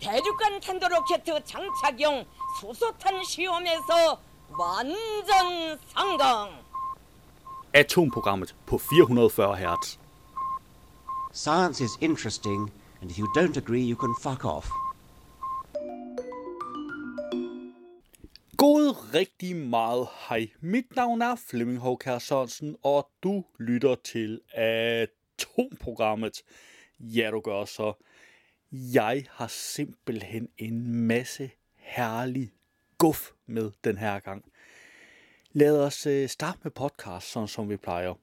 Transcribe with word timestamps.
대륙간 0.00 0.60
탄도로켓 0.60 1.24
장착용 1.44 2.24
수소탄 2.60 3.22
시험에서 3.24 4.20
완전 4.58 5.78
성공. 5.94 6.50
Atomprogrammet 7.72 8.54
på 8.66 8.78
440 8.78 9.56
Hz. 9.56 9.98
Science 11.32 11.80
is 11.80 11.96
interesting, 12.00 12.72
and 13.00 13.10
if 13.10 13.18
you 13.18 13.26
don't 13.36 13.56
agree, 13.56 13.82
you 13.82 13.96
can 13.96 14.14
fuck 14.20 14.44
off. 14.44 14.68
God 18.56 19.14
rigtig 19.14 19.56
meget 19.56 20.08
hej. 20.28 20.50
Mit 20.60 20.96
navn 20.96 21.22
er 21.22 21.36
Flemming 21.36 21.78
Håkær 21.78 22.18
Sørensen, 22.18 22.76
og 22.82 23.08
du 23.22 23.44
lytter 23.58 23.94
til 23.94 24.40
Atomprogrammet. 24.52 26.42
Ja, 27.00 27.30
du 27.30 27.40
gør 27.40 27.64
så. 27.64 27.92
Jeg 28.71 29.25
har 29.29 29.47
simpelthen 29.47 30.49
en 30.57 30.93
masse 30.93 31.51
herlig 31.75 32.53
guf 32.97 33.31
med 33.45 33.71
den 33.83 33.97
her 33.97 34.19
gang. 34.19 34.51
Lad 35.51 35.79
os 35.79 36.05
øh, 36.05 36.29
starte 36.29 36.59
med 36.63 36.71
podcast, 36.71 37.31
sådan 37.31 37.47
som 37.47 37.69
vi 37.69 37.77
plejer. 37.77 38.13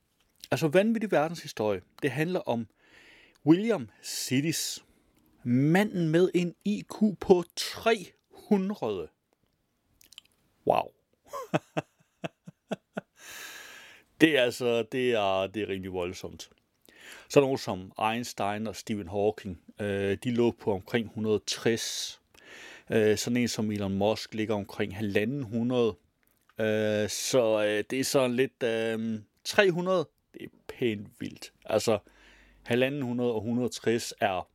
Altså 0.50 0.68
vanvittig 0.68 1.10
verdenshistorie. 1.10 1.82
Det 2.02 2.10
handler 2.10 2.40
om 2.40 2.66
William 3.46 3.88
Sidis. 4.02 4.84
Manden 5.44 6.08
med 6.08 6.30
en 6.34 6.54
IQ 6.64 6.94
på 7.20 7.44
300. 7.56 9.08
Wow. 10.66 10.92
det 14.20 14.38
er 14.38 14.42
altså, 14.42 14.82
det 14.92 15.12
er, 15.12 15.46
det 15.46 15.62
er 15.62 15.68
rimelig 15.68 15.92
voldsomt. 15.92 16.50
Så 17.32 17.40
nogle 17.40 17.58
som 17.58 17.92
Einstein 18.12 18.66
og 18.66 18.76
Stephen 18.76 19.08
Hawking, 19.08 19.60
øh, 19.80 20.18
de 20.24 20.30
lå 20.30 20.50
på 20.50 20.72
omkring 20.72 21.06
160. 21.06 22.20
Øh, 22.90 23.18
sådan 23.18 23.36
en 23.36 23.48
som 23.48 23.70
Elon 23.70 23.98
Musk 23.98 24.34
ligger 24.34 24.54
omkring 24.54 24.94
1.500. 24.94 25.04
Øh, 26.64 27.08
så 27.08 27.64
øh, 27.66 27.84
det 27.90 28.00
er 28.00 28.04
sådan 28.04 28.36
lidt... 28.36 28.62
Øh, 28.62 29.20
300, 29.44 30.08
det 30.34 30.42
er 30.42 30.46
pænt 30.68 31.08
vildt. 31.18 31.52
Altså, 31.64 31.98
1.500 32.68 33.22
og 33.22 33.36
160 33.36 34.14
er 34.20 34.48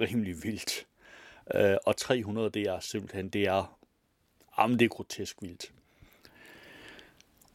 rimelig 0.00 0.42
vildt. 0.42 0.86
Øh, 1.54 1.76
og 1.86 1.96
300, 1.96 2.50
det 2.50 2.62
er 2.62 2.80
simpelthen, 2.80 3.28
det 3.28 3.42
er, 3.42 3.78
jamen 4.58 4.78
det 4.78 4.84
er 4.84 4.88
grotesk 4.88 5.42
vildt. 5.42 5.72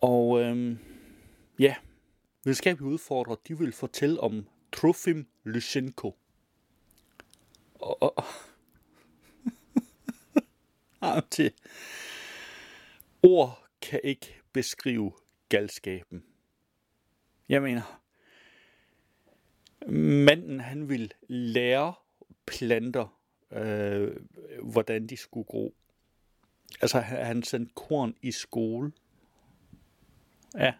Og 0.01 0.41
øh, 0.41 0.77
ja, 1.59 1.75
videnskabelige 2.43 2.91
udfordrere, 2.93 3.37
de 3.47 3.57
vil 3.57 3.73
fortælle 3.73 4.19
om 4.19 4.47
Trofim 4.71 5.27
Lysenko. 5.43 6.15
Og, 7.75 8.17
og 10.99 11.29
til 11.31 11.53
ord 13.23 13.67
kan 13.81 13.99
ikke 14.03 14.41
beskrive 14.53 15.11
galskaben. 15.49 16.23
Jeg 17.49 17.61
mener, 17.61 18.01
manden 20.25 20.59
han 20.59 20.89
vil 20.89 21.13
lære 21.27 21.93
planter, 22.45 23.19
øh, 23.51 24.17
hvordan 24.63 25.07
de 25.07 25.17
skulle 25.17 25.45
gro. 25.45 25.75
Altså, 26.81 26.99
han 26.99 27.43
sendte 27.43 27.73
korn 27.75 28.15
i 28.21 28.31
skole. 28.31 28.91
Ja. 30.55 30.73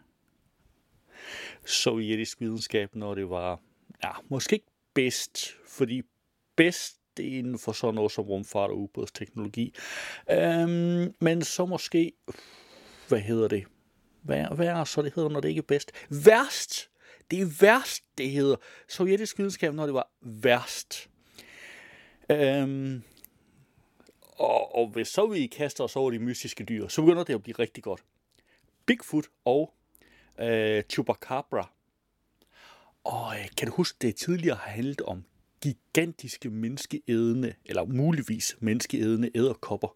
Sovjetisk 1.66 2.42
videnskab, 2.42 2.96
når 2.96 3.16
det 3.16 3.30
var, 3.30 3.60
ja, 4.04 4.12
måske 4.30 4.54
ikke 4.54 4.72
bedst, 4.94 5.56
fordi 5.68 6.02
bedst 6.56 6.98
det 7.18 7.34
er 7.34 7.38
inden 7.38 7.60
for 7.60 7.72
sådan 7.72 7.96
noget 7.96 8.12
som 8.12 8.24
rumfart 8.24 8.70
og 8.70 8.78
ubådsteknologi. 8.78 9.74
Øhm, 10.32 11.14
men 11.22 11.42
så 11.42 11.66
måske, 11.66 12.12
hvad 13.08 13.20
hedder 13.20 13.48
det? 13.48 13.66
Hvad, 14.22 14.46
hvad 14.56 14.68
er 14.68 14.84
så 14.84 15.02
det 15.02 15.14
hedder, 15.16 15.30
når 15.30 15.40
det 15.40 15.50
ikke 15.50 15.60
er 15.60 15.68
bedst? 15.68 15.92
Værst! 16.26 16.90
Det 17.32 17.42
er 17.42 17.58
værst, 17.62 18.04
det 18.18 18.30
hedder. 18.30 18.56
Sovjetisk 18.90 19.38
videnskab, 19.38 19.74
når 19.74 19.86
det 19.86 19.94
var 19.94 20.12
værst. 20.22 21.10
Øhm, 22.30 23.04
og, 24.22 24.76
og 24.76 24.88
hvis 24.88 25.08
så 25.08 25.28
vi 25.28 25.48
kaster 25.48 25.84
os 25.84 25.96
over 25.96 26.12
de 26.12 26.20
mystiske 26.20 26.64
dyr, 26.64 26.88
så 26.88 27.02
begynder 27.02 27.24
det 27.24 27.34
at 27.34 27.44
blive 27.44 27.56
rigtig 27.60 27.84
godt. 27.84 28.04
Bigfoot 28.86 29.26
og 29.46 29.74
øh, 30.40 30.84
Chupacabra. 30.90 31.72
Og 33.04 33.36
øh, 33.40 33.50
kan 33.58 33.68
du 33.68 33.74
huske, 33.74 33.98
det 34.02 34.16
tidligere 34.16 34.56
har 34.56 34.72
handlet 34.72 35.02
om 35.02 35.26
gigantiske 35.62 36.50
menneskeædende, 36.50 37.54
eller 37.66 37.86
muligvis 37.86 38.58
menneskeædende 38.60 39.30
æderkopper, 39.36 39.96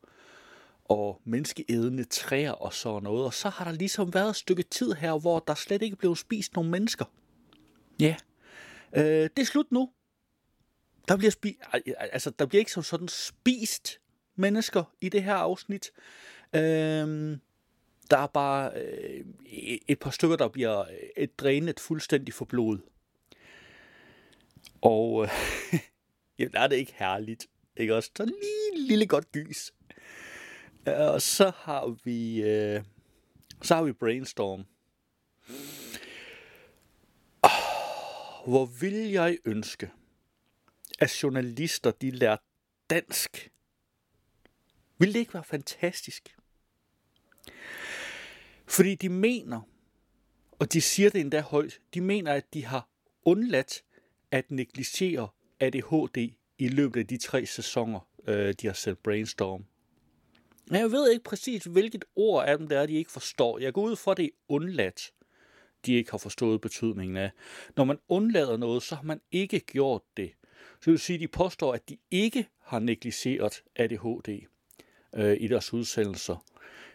og 0.85 1.21
menneskeædende 1.25 2.03
træer 2.03 2.51
og 2.51 2.73
sådan 2.73 3.03
noget. 3.03 3.25
Og 3.25 3.33
så 3.33 3.49
har 3.49 3.65
der 3.65 3.71
ligesom 3.71 4.13
været 4.13 4.29
et 4.29 4.35
stykke 4.35 4.63
tid 4.63 4.93
her, 4.93 5.19
hvor 5.19 5.39
der 5.39 5.55
slet 5.55 5.81
ikke 5.81 5.95
blev 5.95 6.15
spist 6.15 6.55
nogen 6.55 6.71
mennesker. 6.71 7.05
Ja, 7.99 8.15
øh, 8.95 9.03
det 9.03 9.39
er 9.39 9.45
slut 9.45 9.71
nu. 9.71 9.89
Der 11.07 11.17
bliver, 11.17 11.31
spi- 11.31 11.81
altså, 11.99 12.29
der 12.29 12.45
bliver 12.45 12.59
ikke 12.59 12.71
som 12.71 12.83
sådan 12.83 13.07
spist 13.07 13.99
mennesker 14.35 14.83
i 15.01 15.09
det 15.09 15.23
her 15.23 15.35
afsnit. 15.35 15.91
Øh, 16.55 17.37
der 18.11 18.17
er 18.17 18.27
bare 18.27 18.71
øh, 18.75 19.25
et 19.87 19.99
par 19.99 20.09
stykker, 20.09 20.35
der 20.35 20.47
bliver 20.47 20.79
øh, 20.79 20.87
et 21.17 21.21
øh, 21.21 21.27
drænet 21.37 21.79
fuldstændig 21.79 22.33
for 22.33 22.45
blod. 22.45 22.79
Og 24.81 25.23
øh, 25.23 25.29
jamen, 26.39 26.53
der 26.53 26.59
er 26.59 26.67
det 26.67 26.75
ikke 26.75 26.93
herligt. 26.95 27.47
Ikke 27.77 27.95
også? 27.95 28.11
Så 28.17 28.25
lige 28.25 28.87
lille 28.87 29.07
godt 29.07 29.31
gys. 29.31 29.73
Øh, 30.87 30.93
og 30.97 31.21
så 31.21 31.51
har 31.55 31.97
vi, 32.03 32.41
øh, 32.41 32.83
så 33.61 33.75
har 33.75 33.83
vi 33.83 33.93
Brainstorm. 33.93 34.65
Oh, 37.41 38.51
hvor 38.51 38.65
vil 38.65 39.09
jeg 39.09 39.37
ønske, 39.45 39.91
at 40.99 41.23
journalister 41.23 41.91
de 41.91 42.11
lærer 42.11 42.37
dansk. 42.89 43.51
Vil 44.97 45.13
det 45.13 45.19
ikke 45.19 45.33
være 45.33 45.43
fantastisk? 45.43 46.36
Fordi 48.67 48.95
de 48.95 49.09
mener, 49.09 49.61
og 50.59 50.73
de 50.73 50.81
siger 50.81 51.09
det 51.09 51.21
endda 51.21 51.41
højt, 51.41 51.79
de 51.93 52.01
mener, 52.01 52.33
at 52.33 52.53
de 52.53 52.65
har 52.65 52.89
undladt 53.25 53.83
at 54.31 54.51
negligere 54.51 55.27
ADHD 55.59 56.17
i 56.57 56.67
løbet 56.67 56.99
af 56.99 57.07
de 57.07 57.17
tre 57.17 57.45
sæsoner, 57.45 57.99
øh, 58.27 58.53
de 58.61 58.67
har 58.67 58.73
sendt 58.73 59.03
Brainstorm. 59.03 59.65
Jeg 60.71 60.91
ved 60.91 61.11
ikke 61.11 61.23
præcis, 61.23 61.63
hvilket 61.63 62.05
ord 62.15 62.45
af 62.45 62.57
dem 62.57 62.67
det 62.67 62.77
er, 62.77 62.85
de 62.85 62.93
ikke 62.93 63.11
forstår. 63.11 63.59
Jeg 63.59 63.73
går 63.73 63.81
ud 63.81 63.95
fra, 63.95 64.11
at 64.11 64.17
det 64.17 64.25
er 64.25 64.29
undladt, 64.47 65.13
de 65.85 65.93
ikke 65.93 66.11
har 66.11 66.17
forstået 66.17 66.61
betydningen 66.61 67.17
af. 67.17 67.31
Når 67.75 67.83
man 67.83 67.97
undlader 68.07 68.57
noget, 68.57 68.83
så 68.83 68.95
har 68.95 69.03
man 69.03 69.21
ikke 69.31 69.59
gjort 69.59 70.01
det. 70.17 70.31
Så 70.71 70.85
det 70.85 70.91
vil 70.91 70.99
sige, 70.99 71.15
at 71.15 71.21
de 71.21 71.27
påstår, 71.27 71.73
at 71.73 71.89
de 71.89 71.97
ikke 72.11 72.47
har 72.59 72.79
negligeret 72.79 73.63
ADHD 73.75 74.47
øh, 75.17 75.37
i 75.39 75.47
deres 75.47 75.73
udsendelser. 75.73 76.43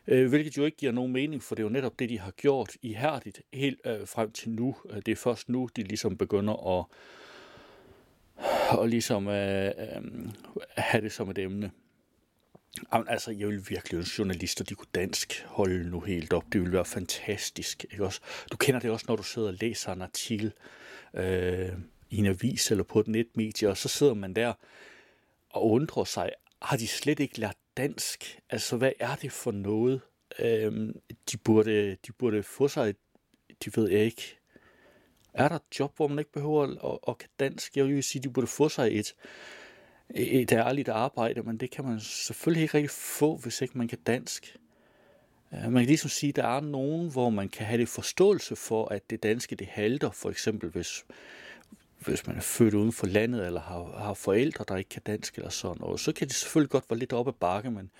Øh, 0.06 0.28
hvilket 0.28 0.56
jo 0.56 0.64
ikke 0.64 0.76
giver 0.76 0.92
nogen 0.92 1.12
mening, 1.12 1.42
for 1.42 1.54
det 1.54 1.62
er 1.62 1.66
jo 1.66 1.72
netop 1.72 1.98
det, 1.98 2.08
de 2.08 2.18
har 2.18 2.30
gjort 2.30 2.76
ihærdigt 2.82 3.42
helt 3.52 3.80
øh, 3.84 4.08
frem 4.08 4.32
til 4.32 4.50
nu. 4.50 4.76
Øh, 4.90 4.96
det 4.96 5.12
er 5.12 5.16
først 5.16 5.48
nu, 5.48 5.68
de 5.76 5.82
ligesom 5.82 6.16
begynder 6.16 6.78
at 6.78 6.84
og 8.78 8.88
ligesom 8.88 9.28
øh, 9.28 9.66
øh, 9.66 10.02
have 10.76 11.04
det 11.04 11.12
som 11.12 11.30
et 11.30 11.38
emne. 11.38 11.70
Jamen, 12.92 13.08
altså, 13.08 13.30
jeg 13.30 13.48
vil 13.48 13.68
virkelig 13.68 13.98
ønske 13.98 14.18
journalister, 14.18 14.64
de 14.64 14.74
kunne 14.74 14.88
dansk 14.94 15.44
holde 15.46 15.90
nu 15.90 16.00
helt 16.00 16.32
op. 16.32 16.44
Det 16.52 16.60
ville 16.60 16.72
være 16.72 16.84
fantastisk, 16.84 17.84
ikke 17.90 18.04
også? 18.04 18.20
Du 18.52 18.56
kender 18.56 18.80
det 18.80 18.90
også, 18.90 19.04
når 19.08 19.16
du 19.16 19.22
sidder 19.22 19.48
og 19.48 19.54
læser 19.60 19.92
en 19.92 20.02
artikel 20.02 20.52
øh, 21.14 21.68
i 22.10 22.16
en 22.16 22.26
avis 22.26 22.70
eller 22.70 22.84
på 22.84 23.00
et 23.00 23.08
netmedie, 23.08 23.68
og 23.68 23.76
så 23.76 23.88
sidder 23.88 24.14
man 24.14 24.34
der 24.34 24.52
og 25.50 25.70
undrer 25.70 26.04
sig, 26.04 26.30
har 26.62 26.76
de 26.76 26.88
slet 26.88 27.20
ikke 27.20 27.40
lært 27.40 27.56
dansk? 27.76 28.40
Altså, 28.50 28.76
hvad 28.76 28.92
er 29.00 29.14
det 29.14 29.32
for 29.32 29.50
noget? 29.50 30.00
Øhm, 30.38 31.00
de, 31.32 31.36
burde, 31.36 31.96
de 32.06 32.12
burde 32.12 32.42
få 32.42 32.68
sig, 32.68 32.94
de 33.64 33.70
ved 33.76 33.90
jeg 33.90 34.00
ikke, 34.00 34.38
er 35.34 35.48
der 35.48 35.56
et 35.56 35.78
job, 35.80 35.96
hvor 35.96 36.08
man 36.08 36.18
ikke 36.18 36.32
behøver 36.32 36.92
at, 36.92 36.98
at 37.08 37.18
kan 37.18 37.28
dansk? 37.40 37.76
Jeg 37.76 37.86
vil 37.86 38.02
sige, 38.02 38.22
de 38.22 38.28
burde 38.28 38.46
få 38.46 38.68
sig 38.68 38.98
et, 38.98 39.14
et 40.14 40.52
ærligt 40.52 40.88
arbejde, 40.88 41.42
men 41.42 41.56
det 41.56 41.70
kan 41.70 41.84
man 41.84 42.00
selvfølgelig 42.00 42.62
ikke 42.62 42.74
rigtig 42.74 42.90
få, 42.90 43.36
hvis 43.36 43.62
ikke 43.62 43.78
man 43.78 43.88
kan 43.88 43.98
dansk. 44.06 44.56
Øh, 45.52 45.62
man 45.62 45.82
kan 45.82 45.86
ligesom 45.86 46.10
sige, 46.10 46.28
at 46.28 46.36
der 46.36 46.46
er 46.46 46.60
nogen, 46.60 47.12
hvor 47.12 47.30
man 47.30 47.48
kan 47.48 47.66
have 47.66 47.80
det 47.80 47.88
forståelse 47.88 48.56
for, 48.56 48.88
at 48.88 49.10
det 49.10 49.22
danske 49.22 49.56
det 49.56 49.66
halter, 49.66 50.10
for 50.10 50.30
eksempel 50.30 50.70
hvis, 50.70 51.04
hvis 52.04 52.26
man 52.26 52.36
er 52.36 52.40
født 52.40 52.74
uden 52.74 52.92
for 52.92 53.06
landet, 53.06 53.46
eller 53.46 53.60
har, 53.60 53.98
har 53.98 54.14
forældre, 54.14 54.64
der 54.68 54.76
ikke 54.76 54.88
kan 54.88 55.02
dansk 55.06 55.34
eller 55.34 55.50
sådan 55.50 55.80
noget, 55.80 56.00
Så 56.00 56.12
kan 56.12 56.28
det 56.28 56.36
selvfølgelig 56.36 56.70
godt 56.70 56.90
være 56.90 56.98
lidt 56.98 57.12
op 57.12 57.28
ad 57.28 57.32
bakke, 57.32 57.70
men, 57.70 57.90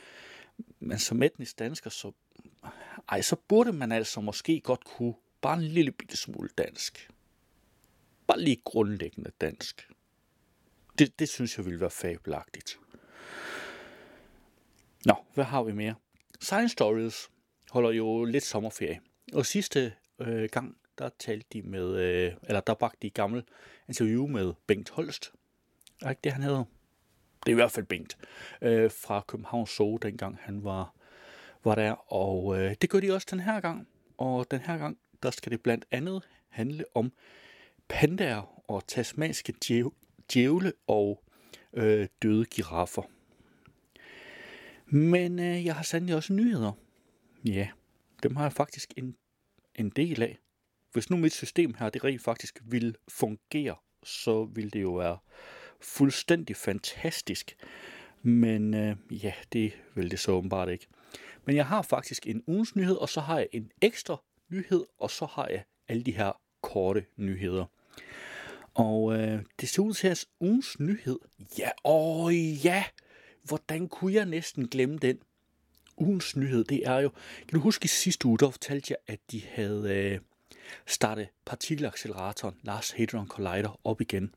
men 0.81 0.99
som 0.99 1.23
etnisk 1.23 1.59
dansker, 1.59 1.91
så, 1.91 2.13
ej, 3.09 3.23
så 3.23 3.37
burde 3.49 3.73
man 3.73 3.93
altså 3.93 4.21
måske 4.21 4.61
godt 4.61 4.85
kunne 4.85 5.15
bare 5.41 5.57
en 5.57 5.63
lille 5.63 5.93
bitte 5.93 6.17
smule 6.17 6.49
dansk 6.59 7.09
bare 8.33 8.41
lige 8.41 8.63
grundlæggende 8.65 9.31
dansk. 9.41 9.89
Det, 10.99 11.19
det 11.19 11.29
synes 11.29 11.57
jeg 11.57 11.65
ville 11.65 11.81
være 11.81 11.91
fabelagtigt. 11.91 12.79
Nå, 15.05 15.15
hvad 15.35 15.45
har 15.45 15.63
vi 15.63 15.73
mere? 15.73 15.95
Science 16.41 16.73
Stories 16.73 17.31
holder 17.71 17.91
jo 17.91 18.25
lidt 18.25 18.45
sommerferie. 18.45 19.01
Og 19.33 19.47
sidste 19.47 19.93
øh, 20.19 20.49
gang, 20.53 20.77
der 21.03 21.11
talte 21.19 21.47
de 21.53 21.63
med, 21.63 21.97
øh, 21.97 22.33
eller 22.43 22.61
der 22.61 22.75
bragte 22.75 22.99
de 23.03 23.11
gammel 23.11 23.45
interview 23.89 24.27
med 24.27 24.53
Bengt 24.67 24.91
Holst. 24.91 25.33
Er 26.03 26.11
ikke 26.11 26.21
det, 26.25 26.33
han 26.33 26.43
hedder? 26.43 26.65
Det 27.41 27.49
er 27.49 27.51
i 27.51 27.55
hvert 27.55 27.71
fald 27.71 27.87
Bengt. 27.87 28.19
Øh, 28.63 28.91
fra 28.91 29.25
Københavns 29.29 29.71
Zoo, 29.71 29.97
dengang 29.97 30.39
han 30.41 30.65
var, 30.65 30.95
var 31.65 31.75
der. 31.75 32.13
Og 32.13 32.59
øh, 32.59 32.75
det 32.81 32.91
gør 32.91 33.01
de 33.01 33.15
også 33.15 33.29
den 33.31 33.41
her 33.41 33.61
gang. 33.61 33.89
Og 34.19 34.51
den 34.51 34.61
her 34.61 34.79
gang, 34.79 34.99
der 35.23 35.31
skal 35.31 35.53
det 35.53 35.61
blandt 35.61 35.85
andet 35.91 36.29
handle 36.49 36.85
om 36.95 37.13
pandaer 37.89 38.71
og 38.71 38.87
tasmanske 38.87 39.55
djævle 40.33 40.73
og 40.87 41.25
øh, 41.73 42.09
døde 42.23 42.45
giraffer. 42.45 43.03
Men 44.87 45.39
øh, 45.39 45.65
jeg 45.65 45.75
har 45.75 45.83
sandelig 45.83 46.17
også 46.17 46.33
nyheder. 46.33 46.73
Ja, 47.45 47.69
dem 48.23 48.37
har 48.37 48.45
jeg 48.45 48.53
faktisk 48.53 48.93
en, 48.97 49.17
en 49.75 49.91
del 49.91 50.23
af. 50.23 50.39
Hvis 50.93 51.11
nu 51.11 51.17
mit 51.17 51.33
system 51.33 51.75
her, 51.79 51.91
det 51.91 52.05
rent 52.05 52.23
faktisk 52.23 52.61
vil 52.65 52.97
fungere, 53.09 53.77
så 54.03 54.45
vil 54.45 54.73
det 54.73 54.83
jo 54.83 54.93
være 54.93 55.19
fuldstændig 55.81 56.57
fantastisk. 56.57 57.57
Men 58.23 58.75
øh, 58.75 58.97
ja, 59.11 59.33
det 59.53 59.73
vil 59.95 60.11
det 60.11 60.19
så 60.19 60.33
åbenbart 60.33 60.69
ikke. 60.69 60.87
Men 61.45 61.57
jeg 61.57 61.67
har 61.67 61.83
faktisk 61.83 62.27
en 62.27 62.43
ugens 62.47 62.77
nyhed, 62.77 62.97
og 62.97 63.09
så 63.09 63.21
har 63.21 63.39
jeg 63.39 63.49
en 63.53 63.71
ekstra 63.81 64.17
nyhed, 64.49 64.85
og 64.99 65.11
så 65.11 65.27
har 65.27 65.49
jeg 65.49 65.65
alle 65.89 66.03
de 66.03 66.13
her 66.13 66.41
korte 66.61 67.05
nyheder. 67.17 67.65
Og 68.75 69.15
øh, 69.15 69.43
det 69.61 69.69
ser 69.69 69.83
ud 69.83 69.95
til 69.95 70.09
at 70.09 70.27
ugens 70.41 70.81
nyhed. 70.81 71.19
Ja, 71.59 71.71
åh 71.85 72.65
ja, 72.65 72.85
hvordan 73.43 73.89
kunne 73.89 74.15
jeg 74.15 74.27
næsten 74.27 74.69
glemme 74.69 74.99
den? 74.99 75.19
Ugens 75.97 76.37
nyhed, 76.37 76.65
det 76.65 76.87
er 76.87 76.99
jo... 76.99 77.09
Kan 77.39 77.55
du 77.55 77.61
huske 77.61 77.85
i 77.85 77.89
sidste 77.89 78.27
uge, 78.27 78.39
der 78.39 78.51
fortalte 78.51 78.87
jeg, 78.91 79.15
at 79.15 79.21
de 79.31 79.43
havde 79.45 79.97
øh, 79.97 80.21
starte 80.87 81.29
partikelacceleratoren 81.45 82.55
Lars 82.63 82.91
Hadron 82.91 83.29
Collider 83.29 83.81
op 83.85 84.01
igen. 84.01 84.35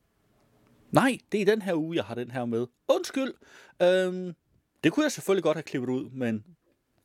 Nej, 0.92 1.18
det 1.31 1.42
er 1.42 1.45
den 1.45 1.62
her 1.62 1.74
uge, 1.74 1.95
jeg 1.95 2.04
har 2.04 2.16
den 2.16 2.31
her 2.31 2.45
med. 2.45 2.68
Undskyld. 2.88 3.33
Øhm, 3.81 4.33
det 4.83 4.92
kunne 4.92 5.04
jeg 5.04 5.12
selvfølgelig 5.12 5.44
godt 5.44 5.57
have 5.57 5.63
klippet 5.63 5.89
ud, 5.89 6.10
men 6.10 6.45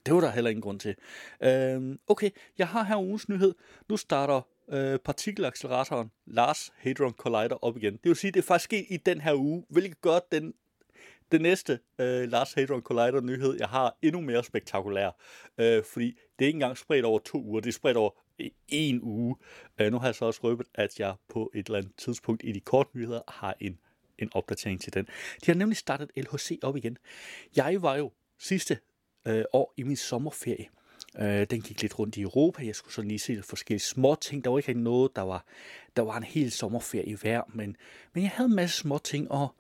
det 0.06 0.14
var 0.14 0.20
der 0.20 0.30
heller 0.30 0.50
ingen 0.50 0.62
grund 0.62 0.80
til. 0.80 0.96
Øhm, 1.40 1.98
okay, 2.06 2.30
jeg 2.58 2.68
har 2.68 2.82
her 2.82 2.96
ugens 2.96 3.28
nyhed. 3.28 3.54
Nu 3.88 3.96
starter 3.96 4.40
øh, 4.68 4.98
partikelacceleratoren 4.98 6.10
Lars 6.26 6.72
Hadron 6.76 7.12
Collider 7.12 7.64
op 7.64 7.76
igen. 7.76 7.92
Det 7.92 8.04
vil 8.04 8.16
sige, 8.16 8.32
det 8.32 8.38
er 8.38 8.46
faktisk 8.46 8.64
sket 8.64 8.86
i 8.88 8.96
den 8.96 9.20
her 9.20 9.34
uge, 9.34 9.64
hvilket 9.68 10.00
gør 10.00 10.18
den, 10.32 10.54
det 11.32 11.40
næste 11.40 11.78
øh, 11.98 12.30
Lars 12.30 12.52
Hadron 12.52 12.82
Collider 12.82 13.20
nyhed, 13.20 13.56
jeg 13.58 13.68
har 13.68 13.96
endnu 14.02 14.20
mere 14.20 14.44
spektakulær. 14.44 15.10
Øh, 15.58 15.84
fordi 15.84 16.06
det 16.38 16.44
er 16.44 16.46
ikke 16.46 16.56
engang 16.56 16.78
spredt 16.78 17.04
over 17.04 17.18
to 17.18 17.42
uger, 17.42 17.60
det 17.60 17.68
er 17.68 17.72
spredt 17.72 17.96
over 17.96 18.10
en 18.68 19.00
uge. 19.02 19.36
Øh, 19.80 19.92
nu 19.92 19.98
har 19.98 20.06
jeg 20.06 20.14
så 20.14 20.24
også 20.24 20.40
røbet, 20.44 20.66
at 20.74 21.00
jeg 21.00 21.14
på 21.28 21.50
et 21.54 21.66
eller 21.66 21.78
andet 21.78 21.92
tidspunkt 21.96 22.42
i 22.44 22.52
de 22.52 22.60
korte 22.60 22.90
nyheder 22.96 23.20
har 23.28 23.56
en, 23.60 23.78
en 24.18 24.30
opdatering 24.32 24.80
til 24.80 24.94
den. 24.94 25.04
De 25.04 25.46
har 25.46 25.54
nemlig 25.54 25.76
startet 25.76 26.10
LHC 26.16 26.58
op 26.62 26.76
igen. 26.76 26.98
Jeg 27.56 27.82
var 27.82 27.96
jo 27.96 28.12
sidste 28.38 28.78
øh, 29.26 29.44
år 29.52 29.74
i 29.76 29.82
min 29.82 29.96
sommerferie. 29.96 30.66
Øh, 31.18 31.46
den 31.50 31.60
gik 31.60 31.82
lidt 31.82 31.98
rundt 31.98 32.16
i 32.16 32.22
Europa. 32.22 32.66
Jeg 32.66 32.74
skulle 32.74 32.94
så 32.94 33.02
lige 33.02 33.18
se 33.18 33.42
forskellige 33.42 33.80
små 33.80 34.14
ting. 34.20 34.44
Der 34.44 34.50
var 34.50 34.58
ikke 34.58 34.74
noget, 34.74 35.16
der 35.16 35.22
var, 35.22 35.44
der 35.96 36.02
var 36.02 36.16
en 36.16 36.22
hel 36.22 36.50
sommerferie 36.50 37.18
værd, 37.22 37.50
men, 37.54 37.76
men 38.12 38.22
jeg 38.22 38.30
havde 38.30 38.48
en 38.48 38.56
masse 38.56 38.76
små 38.76 38.98
ting, 38.98 39.30
og 39.30 39.54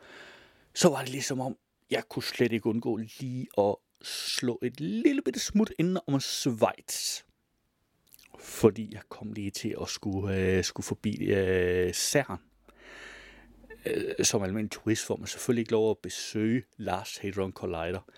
så 0.74 0.88
var 0.88 1.00
det 1.00 1.08
ligesom 1.08 1.40
om, 1.40 1.56
jeg 1.90 2.02
kunne 2.08 2.22
slet 2.22 2.52
ikke 2.52 2.66
undgå 2.66 2.96
lige 2.96 3.46
at 3.58 3.76
slå 4.02 4.58
et 4.62 4.80
lille 4.80 5.22
bitte 5.22 5.40
smut 5.40 5.72
ind 5.78 5.98
om 6.06 6.20
Schweiz. 6.20 7.22
Fordi 8.38 8.88
jeg 8.92 9.02
kom 9.08 9.32
lige 9.32 9.50
til 9.50 9.76
at 9.82 9.88
skulle, 9.88 10.36
øh, 10.36 10.64
skulle 10.64 10.84
forbi 10.84 11.16
øh, 11.16 11.92
Cern. 11.92 12.38
Øh, 13.86 14.24
som 14.24 14.42
almindelig 14.42 14.70
turist 14.70 15.06
får 15.06 15.16
man 15.16 15.26
selvfølgelig 15.26 15.60
ikke 15.60 15.72
lov 15.72 15.90
at 15.90 15.98
besøge 15.98 16.62
Lars 16.76 17.16
Hadron 17.16 17.52
Collider. 17.52 18.10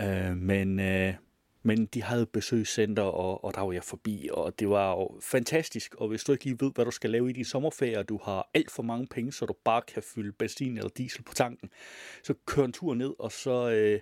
Øh, 0.00 0.36
men, 0.36 0.80
øh, 0.80 1.14
men 1.62 1.86
de 1.86 2.02
havde 2.02 2.26
besøgscenter, 2.26 3.02
og, 3.02 3.44
og 3.44 3.54
der 3.54 3.60
var 3.60 3.72
jeg 3.72 3.84
forbi, 3.84 4.28
og 4.32 4.58
det 4.58 4.68
var 4.68 4.90
jo 4.90 5.18
fantastisk. 5.20 5.94
Og 5.94 6.08
hvis 6.08 6.24
du 6.24 6.32
ikke 6.32 6.44
lige 6.44 6.56
ved, 6.60 6.72
hvad 6.74 6.84
du 6.84 6.90
skal 6.90 7.10
lave 7.10 7.30
i 7.30 7.32
din 7.32 7.44
sommerferie, 7.44 7.98
og 7.98 8.08
du 8.08 8.20
har 8.24 8.50
alt 8.54 8.70
for 8.70 8.82
mange 8.82 9.06
penge, 9.06 9.32
så 9.32 9.46
du 9.46 9.54
bare 9.64 9.82
kan 9.82 10.02
fylde 10.02 10.32
benzin 10.32 10.76
eller 10.76 10.90
diesel 10.90 11.22
på 11.22 11.34
tanken, 11.34 11.70
så 12.22 12.34
kør 12.46 12.64
en 12.64 12.72
tur 12.72 12.94
ned, 12.94 13.14
og 13.18 13.32
så 13.32 13.70
øh, 13.70 14.00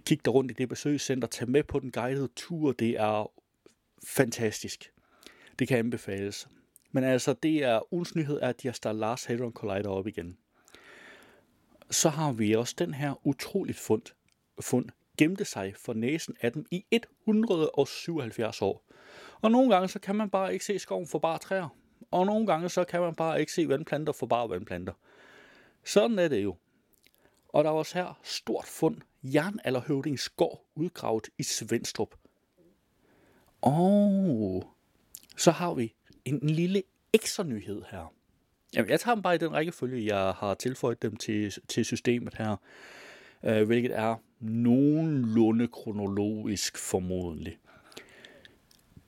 kig 0.00 0.24
dig 0.24 0.34
rundt 0.34 0.50
i 0.50 0.54
det 0.54 0.68
besøgscenter, 0.68 1.28
tag 1.28 1.48
med 1.48 1.62
på 1.62 1.80
den 1.80 1.90
guidede 1.90 2.28
tur. 2.36 2.72
Det 2.72 2.90
er 2.90 3.32
fantastisk. 4.06 4.92
Det 5.58 5.68
kan 5.68 5.78
anbefales. 5.78 6.48
Men 6.92 7.04
altså, 7.04 7.32
det 7.32 7.64
er 7.64 7.94
ugens 7.94 8.14
nyhed, 8.14 8.38
er, 8.42 8.48
at 8.48 8.62
de 8.62 8.68
har 8.68 8.72
startet 8.72 9.00
Lars 9.00 9.24
Hadron 9.24 9.52
Collider 9.52 9.88
op 9.88 10.06
igen. 10.06 10.38
Så 11.90 12.08
har 12.08 12.32
vi 12.32 12.54
også 12.54 12.74
den 12.78 12.94
her 12.94 13.26
utroligt 13.26 13.78
fund, 13.78 14.02
fund 14.60 14.88
gemte 15.18 15.44
sig 15.44 15.74
for 15.76 15.92
næsen 15.92 16.36
af 16.40 16.52
dem 16.52 16.66
i 16.70 16.84
177 16.90 18.62
år. 18.62 18.84
Og 19.40 19.50
nogle 19.50 19.70
gange 19.70 19.88
så 19.88 19.98
kan 19.98 20.16
man 20.16 20.30
bare 20.30 20.52
ikke 20.52 20.64
se 20.64 20.78
skoven 20.78 21.06
for 21.06 21.18
bare 21.18 21.38
træer. 21.38 21.68
Og 22.10 22.26
nogle 22.26 22.46
gange 22.46 22.68
så 22.68 22.84
kan 22.84 23.00
man 23.00 23.14
bare 23.14 23.40
ikke 23.40 23.52
se 23.52 23.68
vandplanter 23.68 24.12
for 24.12 24.26
bare 24.26 24.50
vandplanter. 24.50 24.92
Sådan 25.84 26.18
er 26.18 26.28
det 26.28 26.42
jo. 26.42 26.56
Og 27.48 27.64
der 27.64 27.70
er 27.70 27.74
også 27.74 27.98
her 27.98 28.20
stort 28.22 28.66
fund 28.66 28.96
jernalderhøvdings 29.22 30.28
gård 30.28 30.64
udgravet 30.74 31.28
i 31.38 31.42
Svendstrup. 31.42 32.14
Og 33.60 34.64
så 35.36 35.50
har 35.50 35.74
vi 35.74 35.94
en 36.24 36.50
lille 36.50 36.82
ekstra 37.12 37.42
nyhed 37.42 37.82
her. 37.90 38.12
Jamen, 38.74 38.90
jeg 38.90 39.00
tager 39.00 39.14
dem 39.14 39.22
bare 39.22 39.34
i 39.34 39.38
den 39.38 39.52
rækkefølge, 39.52 40.16
jeg 40.16 40.32
har 40.32 40.54
tilføjet 40.54 41.02
dem 41.02 41.16
til, 41.16 41.54
til 41.68 41.84
systemet 41.84 42.34
her, 42.34 42.56
øh, 43.44 43.66
hvilket 43.66 43.98
er 43.98 44.16
nogenlunde 44.40 45.68
kronologisk 45.68 46.78
formodentlig. 46.78 47.58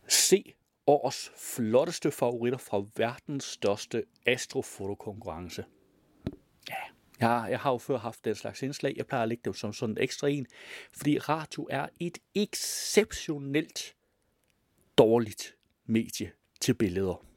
Se 0.09 0.55
års 0.87 1.31
flotteste 1.37 2.11
favoritter 2.11 2.59
fra 2.59 2.85
verdens 2.97 3.45
største 3.45 4.05
astrofotokonkurrence. 4.27 5.65
Ja, 6.69 6.75
jeg, 7.21 7.51
jeg 7.51 7.61
har 7.61 7.71
jo 7.71 7.79
før 7.79 7.99
haft 7.99 8.25
den 8.25 8.35
slags 8.35 8.63
indslag. 8.63 8.95
Jeg 8.97 9.07
plejer 9.07 9.23
at 9.23 9.29
lægge 9.29 9.43
dem 9.44 9.55
som 9.55 9.73
sådan 9.73 9.94
en 9.94 10.03
ekstra 10.03 10.29
en, 10.29 10.47
fordi 10.93 11.19
radio 11.19 11.67
er 11.70 11.87
et 12.01 12.19
exceptionelt 12.35 13.97
dårligt 14.99 15.56
medie 15.87 16.31
til 16.61 16.75
billeder. 16.75 17.28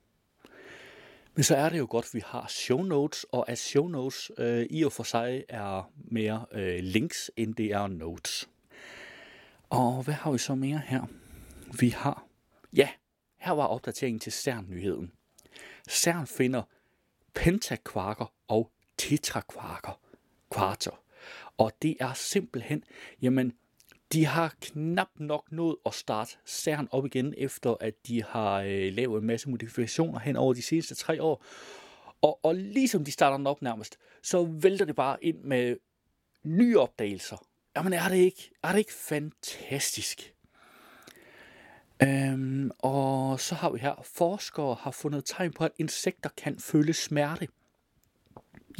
Men 1.33 1.43
så 1.43 1.55
er 1.55 1.69
det 1.69 1.79
jo 1.79 1.87
godt, 1.89 2.05
at 2.05 2.13
vi 2.13 2.21
har 2.25 2.47
show 2.47 2.81
notes, 2.81 3.25
og 3.31 3.49
at 3.49 3.57
show 3.57 3.87
notes 3.87 4.31
øh, 4.37 4.65
i 4.69 4.83
og 4.83 4.91
for 4.91 5.03
sig 5.03 5.43
er 5.49 5.91
mere 5.95 6.45
øh, 6.51 6.79
links, 6.79 7.31
end 7.37 7.55
det 7.55 7.65
er 7.71 7.87
notes. 7.87 8.49
Og 9.69 10.03
hvad 10.03 10.13
har 10.13 10.31
vi 10.31 10.37
så 10.37 10.55
mere 10.55 10.81
her? 10.85 11.03
Vi 11.79 11.89
har, 11.89 12.25
ja, 12.73 12.89
her 13.37 13.51
var 13.51 13.65
opdateringen 13.65 14.19
til 14.19 14.31
CERN-nyheden. 14.31 15.11
CERN 15.89 16.27
finder 16.27 16.63
pentakvarker 17.33 18.33
og 18.47 18.71
tetrakvarker, 18.97 19.99
kvarter. 20.51 21.03
Og 21.57 21.71
det 21.81 21.97
er 21.99 22.13
simpelthen, 22.13 22.83
jamen, 23.21 23.53
de 24.13 24.25
har 24.25 24.55
knap 24.61 25.09
nok 25.19 25.51
nået 25.51 25.75
at 25.85 25.93
starte 25.93 26.37
CERN 26.45 26.87
op 26.91 27.05
igen, 27.05 27.33
efter 27.37 27.75
at 27.79 27.93
de 28.07 28.23
har 28.23 28.61
øh, 28.61 28.93
lavet 28.93 29.21
en 29.21 29.27
masse 29.27 29.49
modifikationer 29.49 30.19
hen 30.19 30.35
over 30.35 30.53
de 30.53 30.61
seneste 30.61 30.95
tre 30.95 31.21
år. 31.21 31.43
Og, 32.21 32.39
og 32.43 32.55
ligesom 32.55 33.05
de 33.05 33.11
starter 33.11 33.37
den 33.37 33.47
op 33.47 33.61
nærmest, 33.61 33.97
så 34.23 34.43
vælter 34.43 34.85
det 34.85 34.95
bare 34.95 35.23
ind 35.23 35.43
med 35.43 35.77
nye 36.43 36.79
opdagelser. 36.79 37.37
Jamen 37.75 37.93
er 37.93 38.09
det 38.09 38.17
ikke, 38.17 38.51
er 38.63 38.71
det 38.71 38.79
ikke 38.79 38.93
fantastisk? 38.93 40.33
Øhm, 42.03 42.71
og 42.79 43.39
så 43.39 43.55
har 43.55 43.69
vi 43.69 43.79
her, 43.79 44.01
forskere 44.03 44.75
har 44.79 44.91
fundet 44.91 45.25
tegn 45.25 45.53
på, 45.53 45.65
at 45.65 45.71
insekter 45.77 46.29
kan 46.37 46.59
føle 46.59 46.93
smerte. 46.93 47.47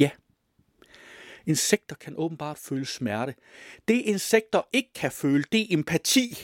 Ja, 0.00 0.10
Insekter 1.46 1.96
kan 1.96 2.14
åbenbart 2.16 2.58
føle 2.58 2.86
smerte. 2.86 3.34
Det 3.88 3.94
insekter 3.94 4.62
ikke 4.72 4.92
kan 4.94 5.12
føle, 5.12 5.44
det 5.52 5.60
er 5.60 5.66
empati. 5.70 6.36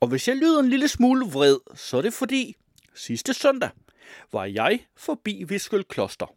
Og 0.00 0.08
hvis 0.08 0.28
jeg 0.28 0.36
lyder 0.36 0.60
en 0.60 0.68
lille 0.68 0.88
smule 0.88 1.26
vred, 1.26 1.58
så 1.74 1.96
er 1.96 2.02
det 2.02 2.12
fordi, 2.12 2.56
sidste 2.94 3.34
søndag 3.34 3.70
var 4.32 4.44
jeg 4.44 4.86
forbi 4.96 5.44
Viskøl 5.48 5.84
Kloster. 5.84 6.34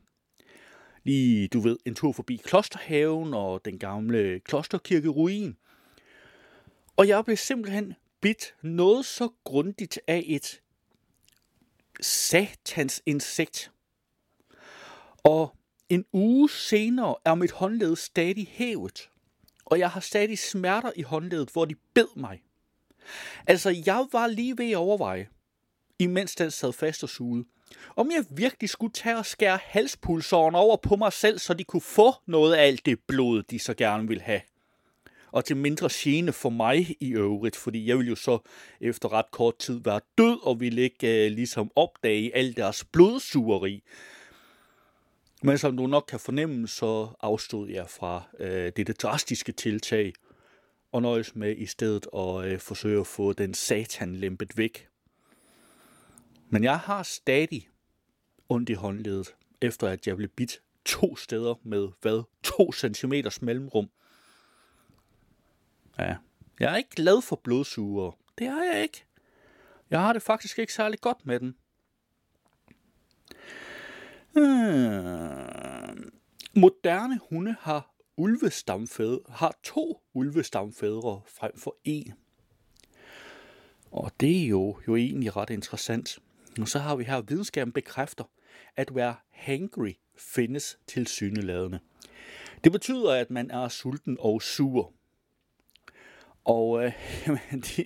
Lige, 1.03 1.47
du 1.47 1.59
ved, 1.59 1.77
en 1.85 1.95
tur 1.95 2.11
forbi 2.11 2.41
Klosterhaven 2.45 3.33
og 3.33 3.65
den 3.65 3.79
gamle 3.79 4.39
klosterkirkeruin. 4.39 5.57
Og 6.95 7.07
jeg 7.07 7.25
blev 7.25 7.37
simpelthen 7.37 7.93
bidt 8.21 8.55
noget 8.61 9.05
så 9.05 9.29
grundigt 9.43 9.99
af 10.07 10.23
et 10.27 10.61
satans 12.01 13.01
insekt. 13.05 13.71
Og 15.23 15.55
en 15.89 16.05
uge 16.13 16.49
senere 16.49 17.15
er 17.25 17.35
mit 17.35 17.51
håndled 17.51 17.95
stadig 17.95 18.47
hævet. 18.51 19.09
Og 19.65 19.79
jeg 19.79 19.89
har 19.89 19.99
stadig 19.99 20.39
smerter 20.39 20.91
i 20.95 21.01
håndledet, 21.01 21.49
hvor 21.49 21.65
de 21.65 21.75
bed 21.93 22.07
mig. 22.15 22.41
Altså, 23.47 23.81
jeg 23.85 24.05
var 24.11 24.27
lige 24.27 24.57
ved 24.57 24.71
at 24.71 24.77
overveje, 24.77 25.27
imens 25.99 26.35
den 26.35 26.51
sad 26.51 26.73
fast 26.73 27.03
og 27.03 27.09
sugede, 27.09 27.45
om 27.95 28.11
jeg 28.11 28.25
virkelig 28.29 28.69
skulle 28.69 28.93
tage 28.93 29.17
og 29.17 29.25
skære 29.25 29.59
halspulsåren 29.63 30.55
over 30.55 30.77
på 30.77 30.95
mig 30.95 31.13
selv, 31.13 31.39
så 31.39 31.53
de 31.53 31.63
kunne 31.63 31.81
få 31.81 32.13
noget 32.25 32.55
af 32.55 32.67
alt 32.67 32.85
det 32.85 32.99
blod, 33.07 33.43
de 33.43 33.59
så 33.59 33.73
gerne 33.73 34.07
vil 34.07 34.21
have. 34.21 34.41
Og 35.31 35.45
til 35.45 35.57
mindre 35.57 35.89
gene 35.91 36.33
for 36.33 36.49
mig 36.49 36.95
i 36.99 37.11
øvrigt, 37.11 37.55
fordi 37.55 37.87
jeg 37.87 37.97
ville 37.97 38.09
jo 38.09 38.15
så 38.15 38.39
efter 38.81 39.13
ret 39.13 39.31
kort 39.31 39.57
tid 39.57 39.81
være 39.83 40.01
død, 40.17 40.45
og 40.45 40.59
ville 40.59 40.81
ikke 40.81 41.25
uh, 41.25 41.35
ligesom 41.35 41.71
opdage 41.75 42.35
alt 42.35 42.57
deres 42.57 42.85
blodsugeri. 42.85 43.83
Men 45.41 45.57
som 45.57 45.77
du 45.77 45.87
nok 45.87 46.05
kan 46.07 46.19
fornemme, 46.19 46.67
så 46.67 47.13
afstod 47.19 47.69
jeg 47.69 47.89
fra 47.89 48.23
øh, 48.39 48.71
dette 48.75 48.93
drastiske 48.93 49.51
tiltag, 49.51 50.13
og 50.91 51.01
nøjes 51.01 51.35
med 51.35 51.57
i 51.57 51.65
stedet 51.65 52.07
at 52.13 52.45
øh, 52.45 52.59
forsøge 52.59 52.99
at 52.99 53.07
få 53.07 53.33
den 53.33 53.53
satan 53.53 54.15
lempet 54.15 54.57
væk. 54.57 54.87
Men 56.49 56.63
jeg 56.63 56.79
har 56.79 57.03
stadig 57.03 57.69
ondt 58.49 58.69
i 58.69 58.73
håndledet, 58.73 59.35
efter 59.61 59.87
at 59.87 60.07
jeg 60.07 60.17
blev 60.17 60.29
bidt 60.29 60.61
to 60.85 61.15
steder 61.15 61.55
med, 61.63 61.87
hvad, 62.01 62.23
to 62.43 62.71
centimeters 62.71 63.41
mellemrum. 63.41 63.89
Ja, 65.99 66.15
jeg 66.59 66.73
er 66.73 66.77
ikke 66.77 66.95
glad 66.95 67.21
for 67.21 67.41
blodsuger. 67.43 68.11
Det 68.37 68.47
er 68.47 68.73
jeg 68.73 68.83
ikke. 68.83 69.05
Jeg 69.89 69.99
har 69.99 70.13
det 70.13 70.21
faktisk 70.21 70.59
ikke 70.59 70.73
særlig 70.73 71.01
godt 71.01 71.25
med 71.25 71.39
den. 71.39 71.55
Hmm. 74.39 76.11
Moderne 76.55 77.19
hunde 77.29 77.55
har 77.59 77.95
ulvestamfædre, 78.17 79.19
har 79.29 79.55
to 79.63 80.01
ulvestamfædre 80.13 81.21
frem 81.27 81.57
for 81.57 81.77
en. 81.83 82.13
Og 83.91 84.11
det 84.19 84.43
er 84.43 84.47
jo, 84.47 84.77
jo 84.87 84.95
egentlig 84.95 85.35
ret 85.35 85.49
interessant. 85.49 86.19
Og 86.61 86.67
så 86.67 86.79
har 86.79 86.95
vi 86.95 87.03
her, 87.03 87.21
videnskaben 87.21 87.73
bekræfter, 87.73 88.23
at 88.75 88.95
være 88.95 89.15
hangry 89.29 89.91
findes 90.17 90.79
til 90.87 91.07
syneladende. 91.07 91.79
Det 92.63 92.71
betyder, 92.71 93.13
at 93.13 93.29
man 93.29 93.51
er 93.51 93.67
sulten 93.67 94.17
og 94.19 94.41
sur. 94.41 94.93
Og 96.43 96.85
øh, 96.85 96.91
øh 96.93 97.37
jamen, 97.51 97.61
de... 97.61 97.85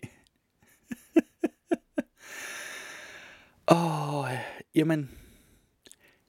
Åh, 3.72 4.30
jamen, 4.76 5.23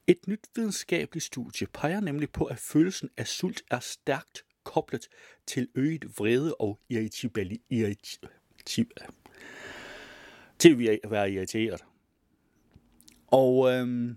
et 0.07 0.29
nyt 0.29 0.47
videnskabeligt 0.55 1.25
studie 1.25 1.67
peger 1.67 2.01
nemlig 2.01 2.31
på, 2.31 2.45
at 2.45 2.59
følelsen 2.59 3.11
af 3.17 3.27
sult 3.27 3.63
er 3.71 3.81
stærkt 3.81 4.45
koblet 4.65 5.09
til 5.47 5.69
øget 5.75 6.19
vrede 6.19 6.55
og 6.55 6.81
irritabilitet. 6.89 7.61
Irrit 7.71 8.21
til 10.59 11.01
at 11.05 11.11
være 11.11 11.33
irriteret. 11.33 11.85
Og 13.27 13.73
øhm, 13.73 14.17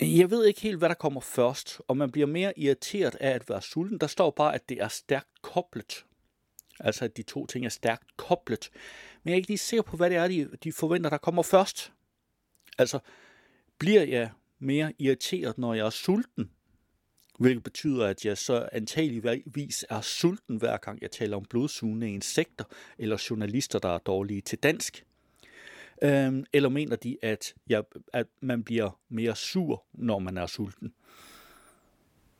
jeg 0.00 0.30
ved 0.30 0.44
ikke 0.46 0.60
helt, 0.60 0.78
hvad 0.78 0.88
der 0.88 0.94
kommer 0.94 1.20
først, 1.20 1.80
og 1.88 1.96
man 1.96 2.10
bliver 2.10 2.26
mere 2.26 2.58
irriteret 2.58 3.14
af 3.14 3.30
at 3.30 3.48
være 3.48 3.62
sulten. 3.62 3.98
Der 3.98 4.06
står 4.06 4.30
bare, 4.30 4.54
at 4.54 4.68
det 4.68 4.82
er 4.82 4.88
stærkt 4.88 5.42
koblet. 5.42 6.04
Altså, 6.80 7.04
at 7.04 7.16
de 7.16 7.22
to 7.22 7.46
ting 7.46 7.64
er 7.64 7.70
stærkt 7.70 8.16
koblet. 8.16 8.70
Men 9.22 9.30
jeg 9.30 9.32
er 9.32 9.36
ikke 9.36 9.48
lige 9.48 9.58
sikker 9.58 9.82
på, 9.82 9.96
hvad 9.96 10.10
det 10.10 10.16
er, 10.16 10.28
de, 10.28 10.50
de 10.64 10.72
forventer, 10.72 11.10
der 11.10 11.18
kommer 11.18 11.42
først. 11.42 11.92
Altså, 12.78 12.98
bliver 13.78 14.02
jeg 14.02 14.30
mere 14.58 14.92
irriteret, 14.98 15.58
når 15.58 15.74
jeg 15.74 15.86
er 15.86 15.90
sulten? 15.90 16.50
Hvilket 17.38 17.62
betyder, 17.62 18.06
at 18.06 18.24
jeg 18.24 18.38
så 18.38 18.68
antageligvis 18.72 19.84
er 19.90 20.00
sulten, 20.00 20.56
hver 20.56 20.76
gang 20.76 21.02
jeg 21.02 21.10
taler 21.10 21.36
om 21.36 21.44
blodsugende 21.44 22.10
insekter 22.10 22.64
eller 22.98 23.26
journalister, 23.30 23.78
der 23.78 23.88
er 23.88 23.98
dårlige 23.98 24.40
til 24.40 24.58
dansk. 24.58 25.04
Øhm, 26.02 26.44
eller 26.52 26.68
mener 26.68 26.96
de, 26.96 27.16
at, 27.22 27.54
jeg, 27.68 27.82
at 28.12 28.26
man 28.40 28.62
bliver 28.62 29.00
mere 29.08 29.36
sur, 29.36 29.84
når 29.92 30.18
man 30.18 30.36
er 30.36 30.46
sulten? 30.46 30.92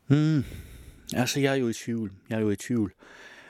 Hmm. 0.07 0.45
Altså, 1.14 1.40
jeg 1.40 1.52
er 1.52 1.57
jo 1.57 1.69
i 1.69 1.73
tvivl. 1.73 2.12
Jeg 2.31 2.37
er 2.37 2.40
jo 2.40 2.50
i 2.50 2.57
tvivl. 2.57 2.93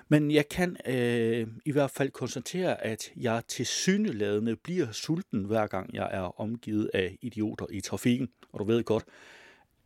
Men 0.08 0.30
jeg 0.30 0.48
kan 0.48 0.76
øh, 0.86 1.46
i 1.64 1.72
hvert 1.72 1.90
fald 1.90 2.10
konstatere, 2.10 2.84
at 2.84 3.12
jeg 3.16 3.42
til 3.48 3.66
syneladende 3.66 4.56
bliver 4.56 4.92
sulten, 4.92 5.44
hver 5.44 5.66
gang 5.66 5.94
jeg 5.94 6.08
er 6.12 6.40
omgivet 6.40 6.90
af 6.94 7.18
idioter 7.22 7.66
i 7.70 7.80
trafikken. 7.80 8.28
Og 8.52 8.60
du 8.60 8.64
ved 8.64 8.84
godt, 8.84 9.04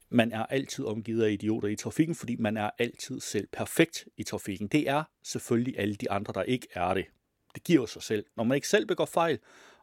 man 0.09 0.33
er 0.33 0.47
altid 0.47 0.85
omgivet 0.85 1.23
af 1.23 1.31
idioter 1.31 1.69
i 1.69 1.77
trafikken, 1.77 2.15
fordi 2.15 2.37
man 2.37 2.57
er 2.57 2.71
altid 2.79 3.21
selv 3.21 3.49
perfekt 3.53 4.09
i 4.17 4.23
trafikken. 4.23 4.69
Det 4.69 4.89
er 4.89 5.05
selvfølgelig 5.25 5.79
alle 5.79 5.95
de 5.95 6.11
andre, 6.11 6.33
der 6.33 6.43
ikke 6.43 6.67
er 6.75 6.95
det. 6.95 7.05
Det 7.55 7.65
giver 7.65 7.87
sig 7.87 8.03
selv. 8.03 8.25
Når 8.37 8.45
man 8.45 8.55
ikke 8.55 8.69
selv 8.69 8.87
begår 8.87 9.05
fejl, 9.05 9.39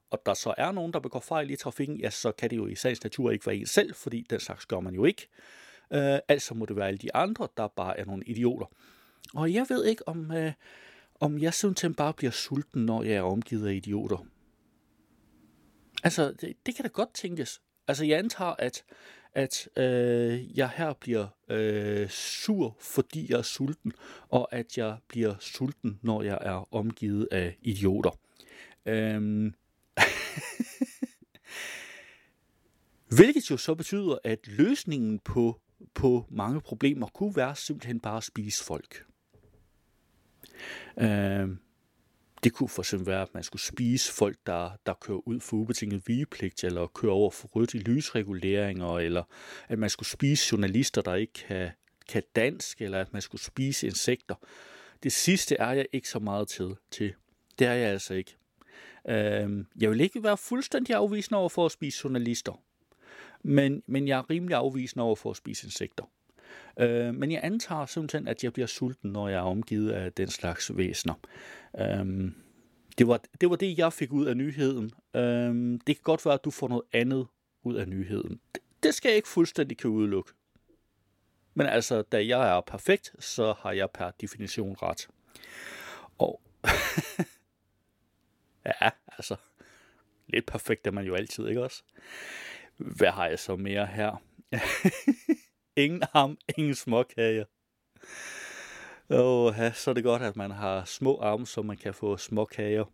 og 0.09 0.21
der 0.25 0.33
så 0.33 0.53
er 0.57 0.71
nogen, 0.71 0.93
der 0.93 0.99
begår 0.99 1.19
fejl 1.19 1.49
i 1.49 1.55
trafikken, 1.55 1.99
ja, 1.99 2.09
så 2.09 2.31
kan 2.31 2.49
det 2.49 2.57
jo 2.57 2.67
i 2.67 2.75
sagens 2.75 3.03
natur 3.03 3.31
ikke 3.31 3.45
være 3.45 3.55
en 3.55 3.65
selv, 3.65 3.95
fordi 3.95 4.25
den 4.29 4.39
slags 4.39 4.65
gør 4.65 4.79
man 4.79 4.93
jo 4.93 5.05
ikke. 5.05 5.27
Øh, 5.93 6.19
altså 6.27 6.53
må 6.53 6.65
det 6.65 6.75
være 6.75 6.87
alle 6.87 6.97
de 6.97 7.15
andre, 7.15 7.47
der 7.57 7.67
bare 7.67 7.99
er 7.99 8.05
nogle 8.05 8.23
idioter. 8.25 8.65
Og 9.33 9.53
jeg 9.53 9.65
ved 9.69 9.85
ikke, 9.85 10.07
om, 10.07 10.31
øh, 10.31 10.53
om 11.19 11.39
jeg 11.39 11.53
simpelthen 11.53 11.93
bare 11.93 12.13
bliver 12.13 12.31
sulten, 12.31 12.85
når 12.85 13.03
jeg 13.03 13.13
er 13.13 13.21
omgivet 13.21 13.67
af 13.67 13.73
idioter. 13.73 14.25
Altså, 16.03 16.31
det, 16.31 16.53
det 16.65 16.75
kan 16.75 16.83
da 16.83 16.89
godt 16.89 17.13
tænkes. 17.13 17.61
Altså, 17.87 18.05
jeg 18.05 18.19
antager, 18.19 18.55
at, 18.59 18.83
at 19.33 19.69
øh, 19.77 20.57
jeg 20.57 20.69
her 20.69 20.93
bliver 20.93 21.27
øh, 21.49 22.09
sur, 22.09 22.77
fordi 22.79 23.31
jeg 23.31 23.37
er 23.37 23.41
sulten, 23.41 23.93
og 24.29 24.55
at 24.55 24.77
jeg 24.77 24.97
bliver 25.07 25.35
sulten, 25.39 25.99
når 26.01 26.21
jeg 26.21 26.37
er 26.41 26.73
omgivet 26.73 27.27
af 27.31 27.57
idioter. 27.61 28.19
Øhm, 28.85 29.53
Hvilket 33.17 33.51
jo 33.51 33.57
så 33.57 33.75
betyder, 33.75 34.17
at 34.23 34.47
løsningen 34.47 35.19
på, 35.19 35.61
på 35.93 36.25
mange 36.29 36.61
problemer 36.61 37.07
kunne 37.07 37.35
være 37.35 37.55
simpelthen 37.55 37.99
bare 37.99 38.17
at 38.17 38.23
spise 38.23 38.63
folk. 38.63 39.05
Øh, 40.97 41.49
det 42.43 42.53
kunne 42.53 42.69
for 42.69 42.81
eksempel 42.81 43.07
være, 43.07 43.21
at 43.21 43.33
man 43.33 43.43
skulle 43.43 43.61
spise 43.61 44.13
folk, 44.13 44.37
der, 44.45 44.71
der 44.85 44.93
kører 44.93 45.27
ud 45.27 45.39
for 45.39 45.57
ubetinget 45.57 46.03
vigepligt, 46.07 46.63
eller 46.63 46.87
kører 46.87 47.13
over 47.13 47.31
for 47.31 47.47
rødt 47.47 47.73
i 47.73 47.77
lysreguleringer, 47.77 48.97
eller 48.97 49.23
at 49.67 49.79
man 49.79 49.89
skulle 49.89 50.09
spise 50.09 50.47
journalister, 50.51 51.01
der 51.01 51.15
ikke 51.15 51.33
kan, 51.33 51.69
kan 52.09 52.23
dansk, 52.35 52.81
eller 52.81 53.01
at 53.01 53.13
man 53.13 53.21
skulle 53.21 53.41
spise 53.41 53.87
insekter. 53.87 54.35
Det 55.03 55.11
sidste 55.11 55.55
er 55.55 55.71
jeg 55.71 55.85
ikke 55.93 56.09
så 56.09 56.19
meget 56.19 56.47
til. 56.47 56.75
til. 56.91 57.13
Det 57.59 57.67
er 57.67 57.73
jeg 57.73 57.89
altså 57.89 58.13
ikke. 58.13 58.35
Øh, 59.09 59.65
jeg 59.81 59.89
vil 59.89 60.01
ikke 60.01 60.23
være 60.23 60.37
fuldstændig 60.37 60.95
afvisende 60.95 61.39
over 61.39 61.49
for 61.49 61.65
at 61.65 61.71
spise 61.71 62.01
journalister, 62.03 62.61
men, 63.43 63.83
men 63.87 64.07
jeg 64.07 64.17
er 64.17 64.29
rimelig 64.29 64.57
afvisende 64.57 65.03
over 65.03 65.15
for 65.15 65.29
at 65.29 65.37
spise 65.37 65.67
insekter. 65.67 66.03
Øh, 66.79 67.15
men 67.15 67.31
jeg 67.31 67.39
antager 67.43 67.85
simpelthen, 67.85 68.27
at 68.27 68.43
jeg 68.43 68.53
bliver 68.53 68.67
sulten, 68.67 69.11
når 69.11 69.27
jeg 69.27 69.37
er 69.37 69.41
omgivet 69.41 69.91
af 69.91 70.13
den 70.13 70.27
slags 70.27 70.77
væsener. 70.77 71.13
Øh, 71.79 72.31
det, 72.97 73.07
var, 73.07 73.21
det 73.41 73.49
var 73.49 73.55
det, 73.55 73.77
jeg 73.77 73.93
fik 73.93 74.11
ud 74.11 74.25
af 74.25 74.37
nyheden. 74.37 74.91
Øh, 75.15 75.79
det 75.87 75.95
kan 75.95 76.03
godt 76.03 76.25
være, 76.25 76.33
at 76.33 76.45
du 76.45 76.51
får 76.51 76.67
noget 76.67 76.83
andet 76.93 77.27
ud 77.63 77.75
af 77.75 77.87
nyheden. 77.87 78.39
Det, 78.55 78.63
det 78.83 78.93
skal 78.93 79.09
jeg 79.09 79.15
ikke 79.15 79.27
fuldstændig 79.27 79.77
kan 79.77 79.89
udelukke. 79.89 80.31
Men 81.53 81.67
altså, 81.67 82.01
da 82.01 82.27
jeg 82.27 82.57
er 82.57 82.61
perfekt, 82.61 83.15
så 83.19 83.53
har 83.59 83.71
jeg 83.71 83.89
per 83.93 84.11
definition 84.21 84.75
ret. 84.81 85.07
Og 86.17 86.41
Ja, 88.65 88.89
altså. 89.17 89.35
Lidt 90.27 90.45
perfekt 90.45 90.87
er 90.87 90.91
man 90.91 91.05
jo 91.05 91.15
altid, 91.15 91.47
ikke 91.47 91.63
også? 91.63 91.83
Hvad 92.77 93.11
har 93.11 93.27
jeg 93.27 93.39
så 93.39 93.55
mere 93.55 93.85
her? 93.85 94.23
ingen 95.77 96.03
arm, 96.13 96.37
ingen 96.57 96.75
småkager. 96.75 97.45
Åh, 99.09 99.73
så 99.73 99.89
er 99.89 99.93
det 99.93 100.03
godt, 100.03 100.21
at 100.21 100.35
man 100.35 100.51
har 100.51 100.85
små 100.85 101.19
arme, 101.21 101.47
så 101.47 101.61
man 101.61 101.77
kan 101.77 101.93
få 101.93 102.17
småkager. 102.17 102.85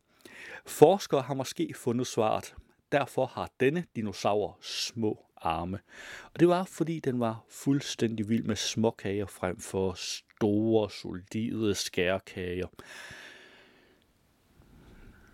Forskere 0.65 1.21
har 1.21 1.33
måske 1.33 1.73
fundet 1.75 2.07
svaret. 2.07 2.55
Derfor 2.91 3.25
har 3.25 3.49
denne 3.59 3.85
dinosaur 3.95 4.57
små 4.61 5.25
arme. 5.37 5.79
Og 6.33 6.39
det 6.39 6.47
var, 6.47 6.63
fordi 6.63 6.99
den 6.99 7.19
var 7.19 7.45
fuldstændig 7.49 8.29
vild 8.29 8.43
med 8.43 8.55
småkager 8.55 9.25
frem 9.25 9.59
for 9.59 9.93
store, 9.93 10.89
solide 10.89 11.75
skærkager. 11.75 12.67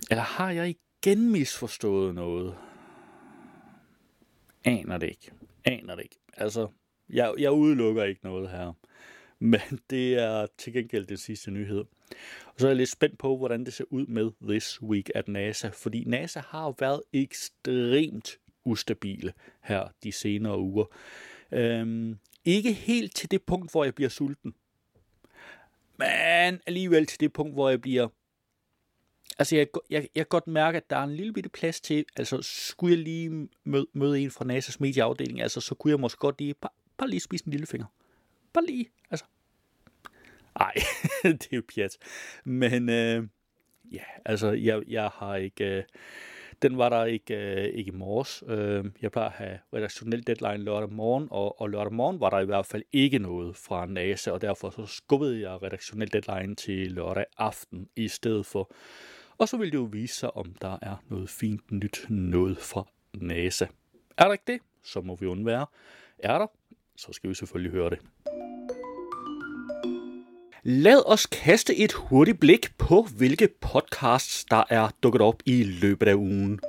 Eller 0.10 0.24
har 0.24 0.51
jeg 0.51 0.70
igen 0.70 1.32
misforstået 1.32 2.15
noget? 2.15 2.58
Aner 4.63 4.98
det 4.98 5.10
ikke. 5.10 5.32
Aner 5.65 5.96
det 5.96 6.03
ikke. 6.03 6.20
Altså, 6.38 6.68
jeg, 7.09 7.33
jeg 7.37 7.51
udelukker 7.51 8.03
ikke 8.03 8.21
noget 8.23 8.49
her. 8.49 8.73
Men 9.39 9.79
det 9.89 10.13
er 10.13 10.47
til 10.57 10.73
gengæld 10.73 11.05
den 11.05 11.17
sidste 11.17 11.51
nyhed. 11.51 11.85
Og 12.45 12.53
så 12.57 12.67
er 12.67 12.69
jeg 12.69 12.77
lidt 12.77 12.89
spændt 12.89 13.17
på, 13.17 13.37
hvordan 13.37 13.65
det 13.65 13.73
ser 13.73 13.83
ud 13.89 14.05
med 14.05 14.31
This 14.49 14.81
Week 14.81 15.11
at 15.15 15.27
NASA. 15.27 15.69
Fordi 15.73 16.03
NASA 16.07 16.41
har 16.47 16.75
været 16.79 17.01
ekstremt 17.13 18.39
ustabile 18.65 19.33
her 19.61 19.87
de 20.03 20.11
senere 20.11 20.59
uger. 20.59 20.85
Øhm, 21.51 22.17
ikke 22.45 22.73
helt 22.73 23.15
til 23.15 23.31
det 23.31 23.43
punkt, 23.43 23.71
hvor 23.71 23.83
jeg 23.83 23.95
bliver 23.95 24.09
sulten. 24.09 24.53
Men 25.97 26.59
alligevel 26.67 27.05
til 27.05 27.19
det 27.19 27.33
punkt, 27.33 27.53
hvor 27.53 27.69
jeg 27.69 27.81
bliver... 27.81 28.07
Altså, 29.39 29.55
jeg, 29.55 29.67
jeg, 29.89 30.01
jeg 30.15 30.23
kan 30.25 30.29
godt 30.29 30.47
mærke, 30.47 30.77
at 30.77 30.89
der 30.89 30.95
er 30.95 31.03
en 31.03 31.15
lille 31.15 31.33
bitte 31.33 31.49
plads 31.49 31.81
til... 31.81 32.05
Altså, 32.17 32.41
skulle 32.41 32.95
jeg 32.95 33.03
lige 33.03 33.49
møde, 33.63 33.87
møde 33.93 34.19
en 34.19 34.31
fra 34.31 34.45
NASA's 34.45 34.77
medieafdeling, 34.79 35.41
altså, 35.41 35.61
så 35.61 35.75
kunne 35.75 35.91
jeg 35.91 35.99
måske 35.99 36.19
godt 36.19 36.39
lige... 36.39 36.53
Bare, 36.53 36.71
bare 37.00 37.10
lige 37.10 37.20
spise 37.20 37.48
en 37.48 37.51
lille 37.51 37.68
finger. 37.68 37.88
Bare 38.53 38.65
lige, 38.65 38.89
altså. 39.12 39.25
Ej, 40.56 40.74
det 41.24 41.48
er 41.51 41.56
jo 41.56 41.62
pjat. 41.75 41.98
Men 42.44 42.89
øh, 42.89 43.27
ja, 43.91 44.03
altså, 44.25 44.51
jeg, 44.51 44.82
jeg 44.88 45.10
har 45.13 45.36
ikke... 45.36 45.65
Øh, 45.65 45.84
den 46.62 46.77
var 46.77 46.89
der 46.89 47.06
ikke, 47.06 47.36
øh, 47.36 47.63
ikke 47.65 47.91
i 47.91 47.96
morges. 47.96 48.44
Øh, 48.48 48.86
jeg 49.01 49.12
plejer 49.12 49.29
at 49.29 49.36
have 49.36 49.60
redaktionel 49.74 50.27
deadline 50.27 50.63
lørdag 50.63 50.91
morgen, 50.91 51.27
og, 51.32 51.62
og 51.62 51.70
lørdag 51.70 51.94
morgen 51.94 52.20
var 52.20 52.29
der 52.29 52.39
i 52.39 52.46
hvert 52.46 52.65
fald 52.65 52.84
ikke 52.91 53.20
noget 53.20 53.56
fra 53.56 53.86
NASA, 53.86 54.32
og 54.32 54.41
derfor 54.41 54.70
så 54.70 54.86
skubbede 54.86 55.41
jeg 55.41 55.63
redaktionel 55.63 56.13
deadline 56.13 56.56
til 56.56 56.91
lørdag 56.91 57.25
aften 57.38 57.89
i 57.96 58.08
stedet 58.08 58.46
for. 58.46 58.72
Og 59.38 59.48
så 59.48 59.58
vil 59.58 59.72
det 59.72 59.77
jo 59.77 59.89
vise 59.91 60.15
sig, 60.15 60.38
om 60.38 60.53
der 60.62 60.77
er 60.82 60.96
noget 61.10 61.29
fint 61.29 61.72
nyt 61.72 62.06
noget 62.10 62.58
fra 62.58 62.88
NASA. 63.13 63.65
Er 64.18 64.25
der 64.25 64.32
ikke 64.32 64.44
det, 64.48 64.60
så 64.84 65.01
må 65.01 65.15
vi 65.15 65.25
undvære. 65.25 65.65
Er 66.20 66.38
der, 66.38 66.48
så 67.00 67.13
skal 67.13 67.29
vi 67.29 67.36
selvfølgelig 67.36 67.72
høre 67.72 67.89
det. 67.89 68.00
Lad 70.63 71.03
os 71.06 71.25
kaste 71.25 71.75
et 71.75 71.91
hurtigt 71.94 72.39
blik 72.39 72.77
på, 72.77 73.08
hvilke 73.18 73.48
podcasts, 73.62 74.46
der 74.46 74.63
er 74.70 74.89
dukket 75.03 75.22
op 75.22 75.44
i 75.46 75.63
løbet 75.63 76.08
af 76.08 76.13
ugen. 76.13 76.60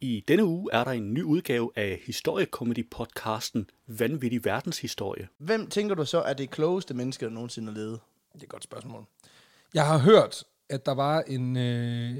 I 0.00 0.24
denne 0.28 0.44
uge 0.44 0.70
er 0.72 0.84
der 0.84 0.90
en 0.90 1.14
ny 1.14 1.22
udgave 1.22 1.70
af 1.76 2.00
historiekomedy-podcasten 2.04 3.66
Vanvittig 3.86 4.44
Verdenshistorie. 4.44 5.28
Hvem 5.38 5.66
tænker 5.66 5.94
du 5.94 6.04
så 6.04 6.20
er 6.20 6.32
det 6.32 6.50
klogeste 6.50 6.94
menneske, 6.94 7.24
der 7.24 7.30
nogensinde 7.30 7.72
har 7.72 7.78
levet? 7.78 8.00
Det 8.32 8.40
er 8.40 8.44
et 8.44 8.48
godt 8.48 8.64
spørgsmål. 8.64 9.04
Jeg 9.74 9.86
har 9.86 9.98
hørt, 9.98 10.44
at 10.70 10.86
der 10.86 10.92
var 10.94 11.20
en, 11.20 11.56
øh, 11.56 12.16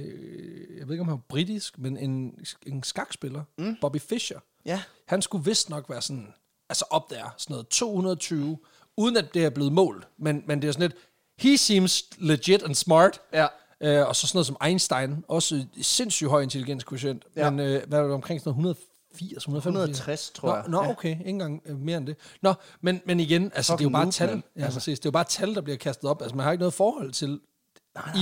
jeg 0.79 0.89
ved 0.89 0.95
ikke 0.95 1.01
om 1.01 1.09
han 1.09 1.13
var 1.17 1.23
britisk, 1.29 1.79
men 1.79 1.97
en, 1.97 2.39
en 2.67 2.83
skakspiller, 2.83 3.43
mm. 3.59 3.77
Bobby 3.81 4.01
Fischer. 4.01 4.39
Ja. 4.65 4.83
Han 5.07 5.23
skulle 5.23 5.45
vist 5.45 5.71
nok 5.71 5.91
være 5.91 6.03
sådan, 6.03 6.35
altså 6.69 6.85
op 6.91 7.11
der, 7.11 7.35
sådan 7.37 7.55
noget 7.55 7.69
220, 7.69 8.59
uden 8.97 9.17
at 9.17 9.35
det 9.35 9.45
er 9.45 9.51
blevet 9.51 9.73
målt. 9.73 10.09
Men, 10.19 10.43
men 10.47 10.63
det 10.63 10.69
er 10.69 10.73
sådan 10.73 10.91
lidt, 10.91 10.97
he 11.39 11.57
seems 11.59 12.05
legit 12.19 12.63
and 12.63 12.75
smart. 12.75 13.21
Ja. 13.33 13.47
Øh, 13.81 14.09
og 14.09 14.17
så 14.17 14.27
sådan 14.27 14.37
noget 14.37 14.47
som 14.47 14.57
Einstein, 14.65 15.25
også 15.29 15.67
sindssygt 15.83 16.31
høj 16.31 16.43
intelligenskvotient. 16.43 17.25
Ja. 17.37 17.45
Ja. 17.45 17.51
Men 17.51 17.61
øh, 17.61 17.83
hvad 17.89 17.99
er 17.99 18.03
det 18.03 18.13
omkring 18.13 18.41
sådan 18.41 18.63
noget 18.63 18.77
180, 19.11 19.37
185? 19.37 19.99
160, 19.99 20.31
tror 20.31 20.55
jeg. 20.55 20.65
Nå, 20.69 20.71
nå 20.71 20.85
Ja. 20.85 20.91
okay, 20.91 21.11
ikke 21.11 21.25
engang 21.25 21.63
øh, 21.67 21.79
mere 21.79 21.99
end 21.99 22.07
det. 22.07 22.17
Nå, 22.43 22.55
men, 22.81 23.01
men 23.07 23.21
igen, 23.21 23.53
altså 23.55 23.73
det 23.73 23.81
er 23.81 23.85
jo 23.85 23.89
bare 23.91 24.11
tal. 24.11 24.29
mand. 24.29 24.43
Ja, 24.57 24.71
præcis. 24.71 24.99
Det 25.01 25.07
er 25.07 25.11
jo 25.11 25.13
bare 25.13 25.25
tal, 25.25 25.55
der 25.55 25.61
bliver 25.61 25.77
kastet 25.77 26.11
op. 26.11 26.23
Altså 26.23 26.37
man 26.37 26.45
har 26.45 26.53
ikke 26.53 26.61
noget 26.61 26.75
forhold 26.75 27.13
til 27.13 27.41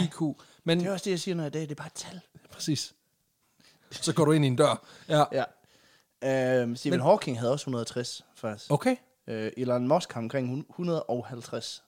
IQ. 0.05 0.21
Men 0.65 0.81
Det 0.81 0.87
er 0.87 0.93
også 0.93 1.05
det, 1.05 1.11
jeg 1.11 1.21
siger, 1.21 1.35
når 1.35 1.43
jeg 1.45 1.49
er 1.49 1.51
det 1.61 1.71
er 1.71 1.75
bare 1.75 1.87
et 1.87 1.93
tal. 1.95 2.21
præcis. 2.53 2.95
Så 3.91 4.15
går 4.15 4.25
du 4.25 4.33
ind 4.33 4.45
i 4.45 4.49
en 4.49 4.57
dør. 4.57 4.87
Ja. 5.09 5.25
Ja. 5.33 5.45
Øhm, 6.63 6.77
Stephen 6.77 6.99
Men- 6.99 7.07
Hawking 7.07 7.39
havde 7.39 7.53
også 7.53 7.63
160, 7.63 8.25
faktisk. 8.35 8.71
Okay. 8.73 8.97
Øh, 9.27 9.53
Elon 9.57 9.89
Musk 9.89 10.13
har 10.13 10.21
omkring 10.21 10.67
150. 10.69 11.83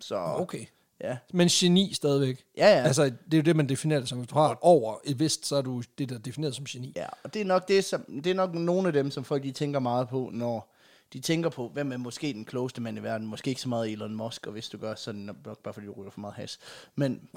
Så, 0.00 0.16
Okay. 0.16 0.64
ja. 1.00 1.18
Men 1.32 1.48
geni 1.48 1.94
stadigvæk. 1.94 2.44
Ja, 2.56 2.66
ja. 2.78 2.82
Altså, 2.82 3.04
det 3.04 3.34
er 3.34 3.36
jo 3.38 3.42
det, 3.42 3.56
man 3.56 3.68
definerer 3.68 4.00
det 4.00 4.08
som. 4.08 4.18
Hvis 4.18 4.28
du 4.28 4.34
har 4.34 4.58
over 4.60 4.96
et 5.04 5.18
vist, 5.18 5.46
så 5.46 5.56
er 5.56 5.62
du 5.62 5.82
det, 5.98 6.08
der 6.08 6.14
er 6.14 6.18
defineret 6.18 6.54
som 6.56 6.64
geni. 6.64 6.92
Ja, 6.96 7.06
og 7.24 7.34
det 7.34 7.40
er 7.42 7.46
nok 7.46 7.68
det, 7.68 7.84
som, 7.84 8.04
det 8.24 8.26
er 8.26 8.34
nok 8.34 8.54
nogle 8.54 8.86
af 8.86 8.92
dem, 8.92 9.10
som 9.10 9.24
folk 9.24 9.42
de 9.42 9.52
tænker 9.52 9.80
meget 9.80 10.08
på, 10.08 10.30
når 10.32 10.74
de 11.12 11.20
tænker 11.20 11.50
på, 11.50 11.68
hvem 11.68 11.92
er 11.92 11.96
måske 11.96 12.32
den 12.32 12.44
klogeste 12.44 12.80
mand 12.80 12.98
i 12.98 13.02
verden. 13.02 13.26
Måske 13.26 13.48
ikke 13.48 13.60
så 13.60 13.68
meget 13.68 13.92
Elon 13.92 14.14
Musk, 14.14 14.46
og 14.46 14.52
hvis 14.52 14.68
du 14.68 14.78
gør, 14.78 14.94
så 14.94 15.12
det 15.12 15.20
nok 15.20 15.58
bare 15.64 15.74
fordi 15.74 15.86
du 15.86 15.92
ryger 15.92 16.10
for 16.10 16.20
meget 16.20 16.34
has. 16.34 16.58
Men, 16.94 17.28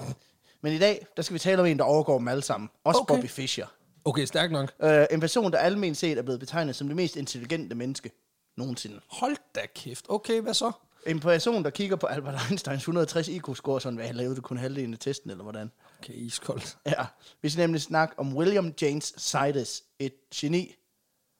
men 0.60 0.72
i 0.72 0.78
dag, 0.78 1.06
der 1.16 1.22
skal 1.22 1.34
vi 1.34 1.38
tale 1.38 1.60
om 1.60 1.66
en, 1.66 1.78
der 1.78 1.84
overgår 1.84 2.18
dem 2.18 2.28
alle 2.28 2.42
sammen. 2.42 2.70
Også 2.84 3.00
Okay. 3.00 3.14
Bobby 3.14 3.26
Fischer. 3.26 3.66
Okay, 4.04 4.24
stærkt 4.24 4.52
nok. 4.52 4.72
Øh, 4.82 5.06
en 5.10 5.20
person, 5.20 5.52
der 5.52 5.58
almindeligt 5.58 5.98
set 5.98 6.18
er 6.18 6.22
blevet 6.22 6.40
betegnet 6.40 6.76
som 6.76 6.86
det 6.86 6.96
mest 6.96 7.16
intelligente 7.16 7.76
menneske 7.76 8.10
nogensinde. 8.56 9.00
Hold 9.08 9.36
da 9.54 9.60
kæft. 9.74 10.04
Okay, 10.08 10.40
hvad 10.40 10.54
så? 10.54 10.72
En 11.06 11.20
person, 11.20 11.64
der 11.64 11.70
kigger 11.70 11.96
på 11.96 12.06
Albert 12.06 12.34
Einsteins 12.50 12.80
160 12.80 13.28
IQ-score, 13.28 13.80
sådan 13.80 13.96
hvad 13.96 14.06
han 14.06 14.16
lavede 14.16 14.40
kun 14.40 14.56
halvdelen 14.56 14.92
af 14.92 14.98
testen, 14.98 15.30
eller 15.30 15.42
hvordan. 15.42 15.70
Okay, 15.98 16.14
iskoldt. 16.14 16.78
Ja, 16.86 17.06
vi 17.42 17.48
skal 17.48 17.62
nemlig 17.62 17.82
snakke 17.82 18.18
om 18.18 18.36
William 18.36 18.74
James 18.82 19.14
Sidis, 19.16 19.82
et 19.98 20.14
geni 20.34 20.74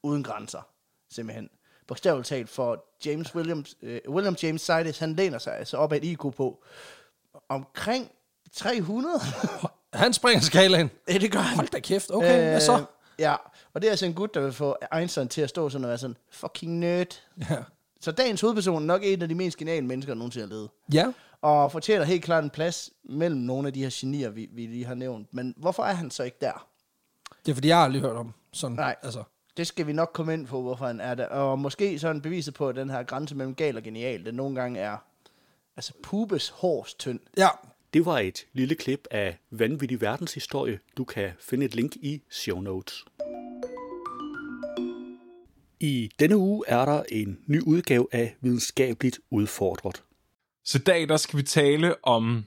uden 0.03 0.23
grænser, 0.23 0.69
simpelthen. 1.11 1.49
Bogstaveligt 1.87 2.29
talt 2.29 2.49
for 2.49 2.85
James 3.07 3.35
Williams, 3.35 3.77
øh, 3.83 4.01
William 4.09 4.37
James 4.43 4.63
Sidis, 4.63 4.99
han 4.99 5.15
læner 5.15 5.39
sig 5.39 5.57
altså 5.59 5.77
op 5.77 5.93
af 5.93 5.97
et 5.97 6.05
IQ 6.05 6.21
på 6.21 6.65
omkring 7.49 8.11
300. 8.53 9.21
Han 9.93 10.13
springer 10.13 10.41
skalaen. 10.41 10.91
ja, 11.09 11.19
det 11.19 11.33
gør 11.33 11.39
han. 11.39 11.57
Hold 11.57 11.69
da 11.69 11.81
kæft. 11.81 12.11
Okay, 12.11 12.39
øh, 12.39 12.51
hvad 12.51 12.61
så? 12.61 12.85
Ja, 13.19 13.35
og 13.75 13.83
det 13.83 13.87
er 13.87 13.91
altså 13.91 14.07
en 14.07 14.15
gut, 14.15 14.35
der 14.35 14.41
vil 14.41 14.53
få 14.53 14.77
Einstein 14.97 15.29
til 15.29 15.41
at 15.41 15.49
stå 15.49 15.69
sådan 15.69 15.85
og 15.85 15.89
være 15.89 15.99
sådan, 15.99 16.17
fucking 16.31 16.79
nerd. 16.79 17.23
Ja. 17.51 17.57
Så 18.01 18.13
dagens 18.13 18.41
hovedperson 18.41 18.83
er 18.83 18.87
nok 18.87 19.01
en 19.05 19.23
af 19.23 19.29
de 19.29 19.35
mest 19.35 19.57
geniale 19.59 19.87
mennesker, 19.87 20.15
der 20.15 20.19
nogensinde 20.19 20.47
har 20.47 20.55
levet. 20.55 20.71
Ja. 20.93 21.13
Og 21.43 21.73
fortjener 21.73 22.05
helt 22.05 22.25
klart 22.25 22.45
en 22.45 22.51
plads 22.51 22.91
mellem 23.05 23.41
nogle 23.41 23.67
af 23.67 23.73
de 23.75 23.83
her 23.83 23.91
genier, 24.01 24.31
vi, 24.31 24.49
vi 24.53 24.67
lige 24.67 24.85
har 24.85 24.95
nævnt. 24.95 25.35
Men 25.35 25.55
hvorfor 25.57 25.83
er 25.83 25.93
han 25.93 26.11
så 26.11 26.23
ikke 26.23 26.37
der? 26.41 26.67
Det 27.47 27.53
er 27.53 27.55
fordi, 27.55 27.69
jeg 27.69 27.77
har 27.77 27.85
aldrig 27.85 28.03
hørt 28.03 28.17
om 28.17 28.35
sådan. 28.53 28.77
Nej. 28.77 28.97
Altså, 29.03 29.23
Det 29.57 29.67
skal 29.67 29.87
vi 29.87 29.93
nok 29.93 30.11
komme 30.15 30.35
ind 30.35 30.47
på, 30.47 30.63
hvorfor 30.63 30.87
han 30.87 31.01
er 31.01 31.15
der. 31.15 31.27
Og 31.27 31.59
måske 31.59 31.99
sådan 31.99 32.23
beviset 32.23 32.55
på, 32.55 32.69
at 32.69 32.77
den 32.77 32.91
her 32.91 33.03
grænse 33.03 33.35
mellem 33.35 33.55
gal 33.55 33.77
og 33.77 33.83
genial, 33.83 34.25
den 34.25 34.35
nogle 34.35 34.61
gange 34.61 34.81
er 34.81 34.97
altså 35.77 35.93
pubes 36.03 36.49
hårds 36.49 36.95
tynd. 36.95 37.21
ja. 37.37 37.49
Det 37.95 38.07
var 38.07 38.19
et 38.19 38.47
lille 38.53 38.75
klip 38.75 39.09
af 39.11 39.39
Vanvittig 39.51 40.01
Verdenshistorie. 40.01 40.81
Du 40.97 41.05
kan 41.05 41.33
finde 41.41 41.67
et 41.67 41.75
link 41.75 41.97
i 41.97 42.23
show 42.31 42.61
notes. 42.61 43.05
I 45.81 46.11
denne 46.19 46.37
uge 46.37 46.65
er 46.69 46.85
der 46.85 47.03
en 47.09 47.39
ny 47.47 47.63
udgave 47.63 48.07
af 48.13 48.37
Videnskabeligt 48.41 49.21
Udfordret. 49.31 50.03
Så 50.65 50.79
i 50.79 50.81
dag, 50.81 51.09
der 51.09 51.17
skal 51.17 51.39
vi 51.39 51.43
tale 51.43 52.05
om 52.05 52.45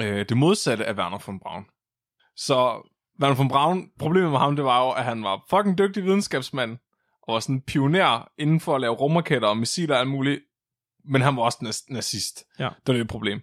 øh, 0.00 0.28
det 0.28 0.36
modsatte 0.36 0.84
af 0.84 0.94
Werner 0.94 1.18
von 1.26 1.40
Braun. 1.40 1.66
Så 2.36 2.88
Werner 3.20 3.36
von 3.36 3.48
Braun, 3.48 3.90
problemet 3.98 4.30
med 4.30 4.38
ham, 4.38 4.56
det 4.56 4.64
var 4.64 4.84
jo, 4.84 4.90
at 4.90 5.04
han 5.04 5.22
var 5.24 5.44
fucking 5.50 5.78
dygtig 5.78 6.04
videnskabsmand, 6.04 6.78
og 7.22 7.34
var 7.34 7.40
sådan 7.40 7.54
en 7.54 7.62
pioner 7.62 8.28
inden 8.38 8.60
for 8.60 8.74
at 8.74 8.80
lave 8.80 8.94
rumraketter 8.94 9.48
og 9.48 9.56
missiler 9.56 9.94
og 9.94 10.00
alt 10.00 10.10
muligt, 10.10 10.40
men 11.04 11.22
han 11.22 11.36
var 11.36 11.42
også 11.42 11.84
nazist. 11.88 12.44
Ja. 12.58 12.64
Det 12.64 12.86
var 12.86 12.94
det 12.94 13.08
problem. 13.08 13.40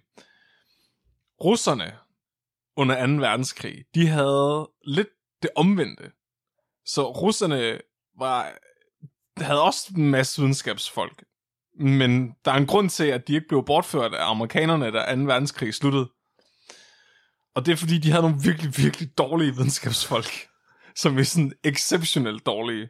Russerne 1.44 1.92
under 2.76 3.06
2. 3.06 3.12
verdenskrig, 3.12 3.84
de 3.94 4.06
havde 4.06 4.70
lidt 4.84 5.08
det 5.42 5.50
omvendte. 5.56 6.10
Så 6.84 7.12
russerne 7.12 7.80
var, 8.18 8.52
havde 9.44 9.62
også 9.62 9.92
en 9.96 10.10
masse 10.10 10.40
videnskabsfolk, 10.40 11.24
men 11.80 12.34
der 12.44 12.52
er 12.52 12.56
en 12.56 12.66
grund 12.66 12.90
til, 12.90 13.04
at 13.04 13.28
de 13.28 13.34
ikke 13.34 13.48
blev 13.48 13.64
bortført 13.64 14.14
af 14.14 14.30
amerikanerne, 14.30 14.90
da 14.90 15.14
2. 15.14 15.20
verdenskrig 15.20 15.74
sluttede. 15.74 16.08
Og 17.58 17.66
det 17.66 17.72
er 17.72 17.76
fordi, 17.76 17.98
de 17.98 18.10
havde 18.10 18.22
nogle 18.22 18.40
virkelig, 18.44 18.72
virkelig 18.76 19.18
dårlige 19.18 19.54
videnskabsfolk, 19.54 20.48
som 20.96 21.18
er 21.18 21.22
sådan 21.22 21.52
exceptionelt 21.64 22.46
dårlige. 22.46 22.88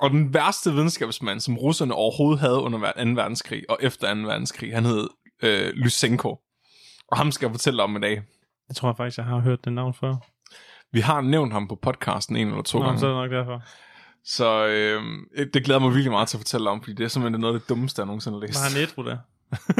Og 0.00 0.10
den 0.10 0.34
værste 0.34 0.72
videnskabsmand, 0.72 1.40
som 1.40 1.58
russerne 1.58 1.94
overhovedet 1.94 2.40
havde 2.40 2.60
under 2.60 2.78
2. 2.78 3.10
verdenskrig 3.10 3.70
og 3.70 3.78
efter 3.80 4.14
2. 4.14 4.20
verdenskrig, 4.20 4.74
han 4.74 4.84
hed 4.84 5.08
øh, 5.42 5.72
Lysenko. 5.74 6.38
Og 7.08 7.16
ham 7.16 7.32
skal 7.32 7.46
jeg 7.46 7.52
fortælle 7.52 7.82
om 7.82 7.96
i 7.96 8.00
dag. 8.00 8.22
Jeg 8.68 8.76
tror 8.76 8.94
faktisk, 8.96 9.18
jeg 9.18 9.26
har 9.26 9.38
hørt 9.38 9.64
det 9.64 9.72
navn 9.72 9.94
før. 9.94 10.14
Vi 10.92 11.00
har 11.00 11.20
nævnt 11.20 11.52
ham 11.52 11.68
på 11.68 11.74
podcasten 11.74 12.36
en 12.36 12.48
eller 12.48 12.62
to 12.62 12.78
Nå, 12.78 12.84
gange. 12.84 13.00
så 13.00 13.06
er 13.06 13.10
det 13.10 13.30
nok 13.30 13.30
derfor. 13.30 13.62
Så 14.24 14.66
øh, 14.66 15.02
det 15.54 15.64
glæder 15.64 15.80
mig 15.80 15.90
virkelig 15.90 16.12
meget 16.12 16.28
til 16.28 16.36
at 16.36 16.40
fortælle 16.40 16.70
om, 16.70 16.82
fordi 16.82 16.94
det 16.94 17.04
er 17.04 17.08
simpelthen 17.08 17.40
noget 17.40 17.54
af 17.54 17.60
det 17.60 17.68
dummeste, 17.68 18.00
jeg 18.00 18.06
nogensinde 18.06 18.38
har 18.38 18.46
læst. 18.46 18.60
Var 18.60 18.68
han 18.68 18.82
ædru 18.82 19.04
der? 19.04 19.18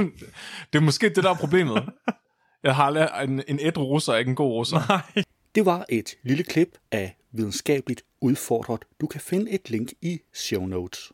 det 0.73 0.79
er 0.79 0.83
måske 0.83 1.09
det, 1.09 1.25
der 1.25 1.31
er 1.31 1.35
problemet. 1.35 1.83
Jeg 2.63 2.75
har 2.75 2.91
lært, 2.91 3.11
en, 3.25 3.43
en 3.49 3.59
ædru 3.61 3.85
russer 3.85 4.13
er 4.13 4.17
ikke 4.17 4.29
en 4.29 4.35
god 4.35 4.53
russer. 4.53 4.79
Nej. 4.89 5.25
Det 5.55 5.67
var 5.67 5.85
et 5.89 6.15
lille 6.23 6.45
klip 6.45 6.69
af 6.93 7.17
Videnskabeligt 7.33 8.03
Udfordret. 8.21 8.81
Du 9.01 9.07
kan 9.07 9.21
finde 9.21 9.51
et 9.51 9.71
link 9.71 9.93
i 10.03 10.19
show 10.35 10.67
notes. 10.67 11.13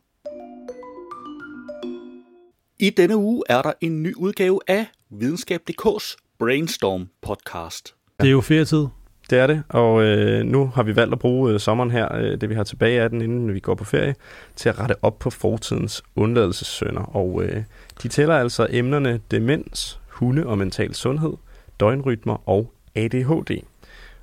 I 2.79 2.89
denne 2.89 3.17
uge 3.17 3.43
er 3.49 3.61
der 3.61 3.73
en 3.81 4.03
ny 4.03 4.15
udgave 4.15 4.59
af 4.67 4.85
Videnskab.dk's 5.09 6.15
Brainstorm 6.39 7.09
podcast. 7.21 7.95
Det 8.19 8.27
er 8.27 8.31
jo 8.31 8.41
ferietid. 8.41 8.85
Det 9.29 9.39
er 9.39 9.47
det, 9.47 9.63
og 9.69 10.03
øh, 10.03 10.45
nu 10.45 10.71
har 10.75 10.83
vi 10.83 10.95
valgt 10.95 11.13
at 11.13 11.19
bruge 11.19 11.53
øh, 11.53 11.59
sommeren 11.59 11.91
her, 11.91 12.15
øh, 12.15 12.41
det 12.41 12.49
vi 12.49 12.55
har 12.55 12.63
tilbage 12.63 13.01
af 13.01 13.09
den, 13.09 13.21
inden 13.21 13.53
vi 13.53 13.59
går 13.59 13.75
på 13.75 13.83
ferie, 13.83 14.15
til 14.55 14.69
at 14.69 14.79
rette 14.79 14.95
op 15.01 15.19
på 15.19 15.29
fortidens 15.29 16.03
undladelsessønder. 16.15 17.01
Og 17.01 17.43
øh, 17.43 17.63
de 18.03 18.07
tæller 18.07 18.35
altså 18.35 18.67
emnerne 18.69 19.19
demens, 19.31 19.99
hunde 20.19 20.45
og 20.45 20.57
mental 20.57 20.93
sundhed, 20.93 21.33
døgnrytmer 21.79 22.49
og 22.49 22.73
ADHD. 22.95 23.61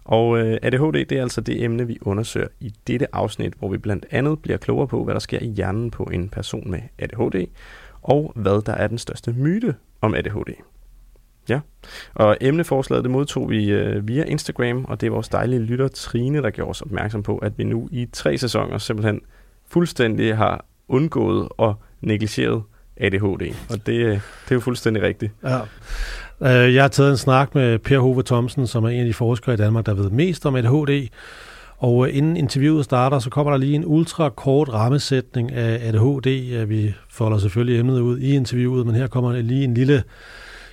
Og 0.05 0.39
øh, 0.39 0.59
ADHD 0.63 1.05
det 1.05 1.13
er 1.13 1.23
altså 1.23 1.41
det 1.41 1.63
emne, 1.63 1.87
vi 1.87 1.99
undersøger 2.03 2.49
i 2.61 2.75
dette 2.87 3.15
afsnit, 3.15 3.55
hvor 3.59 3.69
vi 3.69 3.79
blandt 3.79 4.07
andet 4.11 4.43
bliver 4.43 4.59
klogere 4.59 4.89
på, 4.89 5.05
hvad 5.05 5.15
der 5.15 5.21
sker 5.21 5.39
i 5.39 5.47
hjernen 5.47 5.91
på 5.91 6.03
en 6.03 6.29
person 6.29 6.71
med 6.71 6.81
ADHD, 6.99 7.47
og 8.03 8.33
hvad 8.37 8.63
der 8.63 8.73
er 8.73 8.87
den 8.87 8.99
største 8.99 9.33
myte 9.33 9.75
om 10.01 10.15
ADHD. 10.15 10.55
Ja, 11.49 11.61
og 12.15 12.37
emneforslaget 12.41 13.05
det 13.05 13.11
modtog 13.11 13.51
vi 13.51 13.71
øh, 13.71 14.09
via 14.09 14.25
Instagram, 14.25 14.85
og 14.85 15.01
det 15.01 15.07
er 15.07 15.11
vores 15.11 15.29
dejlige 15.29 15.61
lytter 15.61 15.89
Trine, 15.89 16.43
der 16.43 16.51
gjorde 16.51 16.71
os 16.71 16.83
opmærksom 16.83 17.23
på, 17.23 17.39
at 17.39 17.59
vi 17.59 17.65
nu 17.65 17.89
i 17.93 18.09
tre 18.13 18.39
sæsoner 18.39 18.79
simpelthen 18.79 19.21
fuldstændig 19.67 20.37
har 20.37 20.65
undgået 20.89 21.49
og 21.51 21.75
negligeret 22.01 22.63
ADHD. 22.97 23.55
Og 23.71 23.87
det, 23.87 23.93
øh, 23.93 24.11
det 24.13 24.51
er 24.51 24.55
jo 24.55 24.61
fuldstændig 24.61 25.03
rigtigt. 25.03 25.33
Ja. 25.45 25.61
Øh, 26.43 26.75
jeg 26.75 26.83
har 26.83 26.89
taget 26.89 27.11
en 27.11 27.17
snak 27.17 27.55
med 27.55 27.79
Per 27.79 27.99
Hove 27.99 28.23
Thomsen, 28.23 28.67
som 28.67 28.85
er 28.85 28.89
en 28.89 29.01
af 29.01 29.07
de 29.07 29.15
forskere 29.15 29.55
i 29.55 29.57
Danmark, 29.57 29.87
der 29.87 29.95
ved 29.95 30.11
mest 30.11 30.47
om 30.47 30.57
ADHD. 30.57 31.09
Og 31.79 32.09
øh, 32.09 32.17
inden 32.17 32.37
interviewet 32.37 32.85
starter, 32.85 33.19
så 33.19 33.31
kommer 33.31 33.51
der 33.51 33.59
lige 33.59 33.75
en 33.75 33.85
ultra 33.87 34.29
kort 34.29 34.69
rammesætning 34.69 35.53
af 35.53 35.89
ADHD. 35.89 36.65
Vi 36.67 36.95
folder 37.11 37.39
selvfølgelig 37.39 37.81
emnet 37.81 38.01
ud 38.01 38.19
i 38.19 38.35
interviewet, 38.35 38.87
men 38.87 38.95
her 38.95 39.07
kommer 39.07 39.33
lige 39.33 39.65
en 39.65 39.75
lille, 39.75 40.03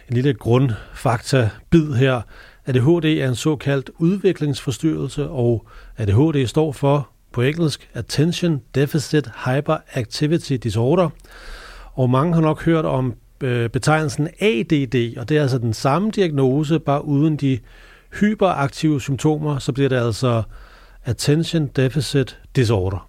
en 0.10 0.16
lille 0.16 0.34
grundfakta-bid 0.34 1.94
her. 1.94 2.22
ADHD 2.66 3.06
er 3.06 3.28
en 3.28 3.36
såkaldt 3.36 3.90
udviklingsforstyrrelse, 3.98 5.28
og 5.30 5.68
ADHD 5.98 6.48
står 6.48 6.72
for 6.72 7.10
på 7.34 7.42
engelsk 7.42 7.90
Attention 7.94 8.62
Deficit 8.76 9.30
Hyperactivity 9.46 10.54
Disorder. 10.54 11.10
Og 11.94 12.10
mange 12.10 12.34
har 12.34 12.42
nok 12.42 12.64
hørt 12.64 12.86
om 12.86 13.14
øh, 13.44 13.70
betegnelsen 13.70 14.28
ADD, 14.40 15.18
og 15.18 15.30
det 15.30 15.38
er 15.38 15.42
altså 15.42 15.58
den 15.58 15.74
samme 15.74 16.12
diagnose, 16.12 16.80
bare 16.80 17.06
uden 17.06 17.38
de 17.38 17.60
hyperaktive 18.20 19.02
symptomer, 19.02 19.60
så 19.60 19.74
bliver 19.74 19.90
det 19.90 19.96
altså 19.96 20.44
Attention 21.04 21.68
Deficit 21.68 22.40
Disorder. 22.56 23.08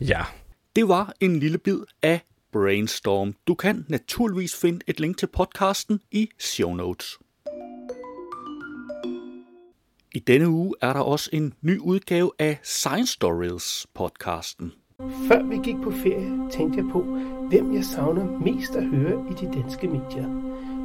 Ja, 0.00 0.20
Det 0.76 0.88
var 0.88 1.12
en 1.20 1.38
lille 1.38 1.58
bid 1.58 1.78
af 2.02 2.20
Brainstorm. 2.52 3.34
Du 3.46 3.54
kan 3.54 3.84
naturligvis 3.88 4.56
finde 4.60 4.80
et 4.86 5.00
link 5.00 5.18
til 5.18 5.26
podcasten 5.26 6.00
i 6.10 6.28
show 6.40 6.74
notes. 6.74 7.18
I 10.14 10.18
denne 10.18 10.48
uge 10.48 10.74
er 10.80 10.92
der 10.92 11.00
også 11.00 11.30
en 11.32 11.52
ny 11.62 11.78
udgave 11.78 12.30
af 12.38 12.58
Science 12.62 13.12
Stories 13.12 13.86
podcasten. 13.94 14.72
Før 15.28 15.42
vi 15.42 15.56
gik 15.64 15.76
på 15.84 15.90
ferie, 15.90 16.50
tænkte 16.50 16.78
jeg 16.78 16.86
på, 16.92 17.18
hvem 17.54 17.74
jeg 17.74 17.84
savner 17.84 18.38
mest 18.38 18.76
at 18.76 18.86
høre 18.86 19.24
i 19.30 19.46
de 19.46 19.60
danske 19.60 19.86
medier. 19.86 20.26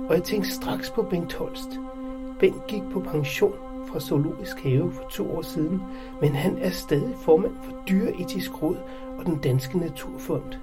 Og 0.09 0.15
jeg 0.15 0.23
tænkte 0.23 0.51
straks 0.51 0.89
på 0.89 1.03
Bengt 1.03 1.33
Holst. 1.33 1.69
Bengt 2.39 2.67
gik 2.67 2.81
på 2.93 2.99
pension 2.99 3.53
fra 3.91 3.99
Zoologisk 3.99 4.59
Have 4.63 4.91
for 4.91 5.09
to 5.11 5.31
år 5.31 5.41
siden, 5.41 5.81
men 6.21 6.35
han 6.35 6.57
er 6.57 6.69
stadig 6.69 7.15
formand 7.21 7.53
for 7.63 7.83
Dyreetisk 7.89 8.61
Råd 8.63 8.77
og 9.17 9.25
den 9.25 9.37
Danske 9.37 9.77
Naturfond. 9.77 10.53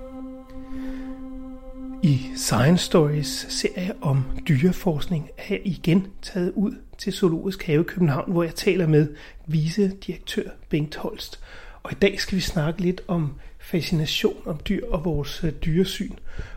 I 2.02 2.20
Science 2.36 2.84
Stories 2.84 3.46
serie 3.48 3.92
om 4.00 4.24
dyreforskning 4.48 5.28
er 5.36 5.44
jeg 5.50 5.60
igen 5.64 6.06
taget 6.22 6.52
ud 6.54 6.74
til 6.98 7.12
Zoologisk 7.12 7.62
Have 7.62 7.80
i 7.80 7.84
København, 7.84 8.32
hvor 8.32 8.42
jeg 8.42 8.54
taler 8.54 8.86
med 8.86 9.08
vicedirektør 9.46 10.50
Bengt 10.68 10.96
Holst. 10.96 11.40
Og 11.82 11.92
i 11.92 11.94
dag 11.94 12.20
skal 12.20 12.36
vi 12.36 12.42
snakke 12.42 12.80
lidt 12.80 13.02
om 13.08 13.32
fascination 13.66 14.36
om 14.44 14.60
dyr 14.68 14.86
og 14.86 15.04
vores 15.04 15.44
øh, 15.44 15.52
dyresyn. 15.64 16.12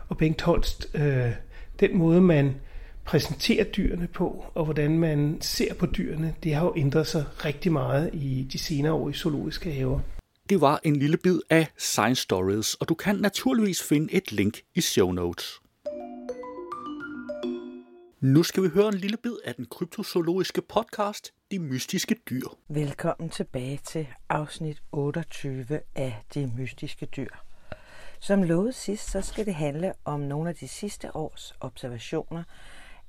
Og 0.08 0.18
Bengt 0.18 0.42
Holst, 0.42 0.88
øh, 0.94 1.30
den 1.80 1.98
måde 1.98 2.20
man 2.20 2.54
præsenterer 3.04 3.64
dyrene 3.64 4.06
på, 4.06 4.44
og 4.54 4.64
hvordan 4.64 4.98
man 4.98 5.38
ser 5.40 5.74
på 5.74 5.86
dyrene, 5.86 6.34
det 6.42 6.54
har 6.54 6.64
jo 6.64 6.72
ændret 6.76 7.06
sig 7.06 7.24
rigtig 7.44 7.72
meget 7.72 8.10
i 8.12 8.46
de 8.52 8.58
senere 8.58 8.92
år 8.92 9.08
i 9.08 9.12
zoologiske 9.12 9.72
haver. 9.72 10.00
Det 10.50 10.60
var 10.60 10.80
en 10.84 10.96
lille 10.96 11.16
bid 11.16 11.40
af 11.50 11.66
Science 11.78 12.22
Stories, 12.22 12.74
og 12.74 12.88
du 12.88 12.94
kan 12.94 13.16
naturligvis 13.16 13.82
finde 13.82 14.14
et 14.14 14.32
link 14.32 14.60
i 14.74 14.80
show 14.80 15.12
notes. 15.12 15.60
Nu 18.20 18.42
skal 18.42 18.62
vi 18.62 18.68
høre 18.68 18.88
en 18.88 18.94
lille 18.94 19.16
bid 19.16 19.36
af 19.44 19.54
den 19.54 19.66
kryptozoologiske 19.66 20.62
podcast, 20.62 21.34
De 21.50 21.58
Mystiske 21.58 22.16
Dyr. 22.30 22.48
Velkommen 22.68 23.30
tilbage 23.30 23.80
til 23.84 24.06
afsnit 24.28 24.82
28 24.92 25.80
af 25.94 26.24
De 26.34 26.52
Mystiske 26.56 27.06
Dyr. 27.06 27.28
Som 28.18 28.42
lovet 28.42 28.74
sidst, 28.74 29.10
så 29.10 29.22
skal 29.22 29.46
det 29.46 29.54
handle 29.54 29.92
om 30.04 30.20
nogle 30.20 30.48
af 30.48 30.56
de 30.56 30.68
sidste 30.68 31.16
års 31.16 31.54
observationer 31.60 32.42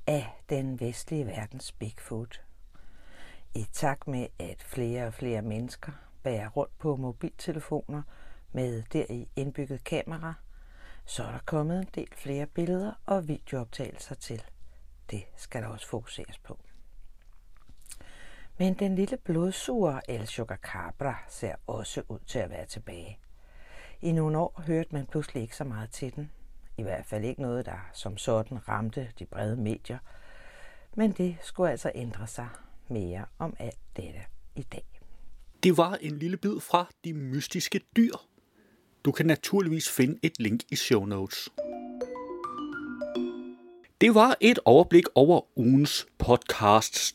af 0.08 0.42
den 0.50 0.80
vestlige 0.80 1.26
verdens 1.26 1.72
Bigfoot. 1.72 2.42
I 3.56 3.66
takt 3.74 4.08
med, 4.08 4.28
at 4.40 4.64
flere 4.64 5.08
og 5.08 5.14
flere 5.14 5.42
mennesker 5.42 5.92
bærer 6.24 6.50
rundt 6.50 6.78
på 6.78 6.96
mobiltelefoner 6.96 8.02
med 8.52 8.84
deri 8.94 9.28
indbygget 9.36 9.84
kamera, 9.84 10.34
så 11.06 11.24
er 11.24 11.32
der 11.32 11.40
kommet 11.46 11.80
en 11.80 11.88
del 11.96 12.10
flere 12.16 12.46
billeder 12.46 12.92
og 13.06 13.28
videooptagelser 13.28 14.16
til. 14.16 14.44
Det 15.12 15.24
skal 15.36 15.62
der 15.62 15.68
også 15.68 15.88
fokuseres 15.88 16.38
på. 16.38 16.60
Men 18.58 18.74
den 18.74 18.96
lille 18.96 19.18
blodsure 19.18 20.02
El 20.10 20.28
Chupacabra 20.28 21.24
ser 21.30 21.56
også 21.68 22.02
ud 22.10 22.20
til 22.28 22.40
at 22.40 22.50
være 22.50 22.66
tilbage. 22.66 23.20
I 24.02 24.12
nogle 24.12 24.38
år 24.38 24.64
hørte 24.68 24.90
man 24.92 25.06
pludselig 25.06 25.44
ikke 25.44 25.56
så 25.56 25.64
meget 25.64 25.90
til 25.90 26.16
den. 26.16 26.32
I 26.78 26.84
hvert 26.84 27.06
fald 27.06 27.24
ikke 27.24 27.42
noget, 27.42 27.66
der 27.66 27.90
som 27.94 28.18
sådan 28.18 28.68
ramte 28.68 29.12
de 29.20 29.26
brede 29.26 29.58
medier. 29.58 29.98
Men 30.96 31.12
det 31.12 31.38
skulle 31.42 31.72
altså 31.72 31.92
ændre 31.96 32.28
sig 32.28 32.48
mere 32.88 33.26
om 33.40 33.56
alt 33.60 33.80
dette 33.96 34.20
i 34.56 34.64
dag. 34.64 35.02
Det 35.64 35.78
var 35.78 35.98
en 36.02 36.20
lille 36.20 36.38
bid 36.38 36.60
fra 36.60 36.88
De 37.04 37.14
Mystiske 37.14 37.82
Dyr. 37.96 38.14
Du 39.06 39.12
kan 39.12 39.26
naturligvis 39.26 39.90
finde 39.90 40.20
et 40.24 40.40
link 40.40 40.62
i 40.72 40.76
show 40.76 41.06
notes. 41.06 41.50
Det 44.02 44.16
var 44.16 44.38
et 44.40 44.60
overblik 44.66 45.06
over 45.16 45.60
ugens 45.60 46.08
podcasts. 46.18 47.14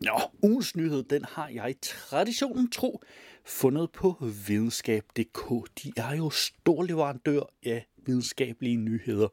Nå, 0.00 0.20
ugens 0.42 0.76
nyhed, 0.76 1.02
den 1.02 1.24
har 1.24 1.48
jeg 1.48 1.74
traditionen 1.82 2.70
tro 2.70 3.00
fundet 3.44 3.92
på 3.92 4.16
videnskab.dk. 4.46 5.50
De 5.82 5.92
er 5.96 6.16
jo 6.16 6.30
stor 6.30 6.82
leverandør 6.82 7.40
af 7.66 7.86
videnskabelige 8.06 8.76
nyheder. 8.76 9.28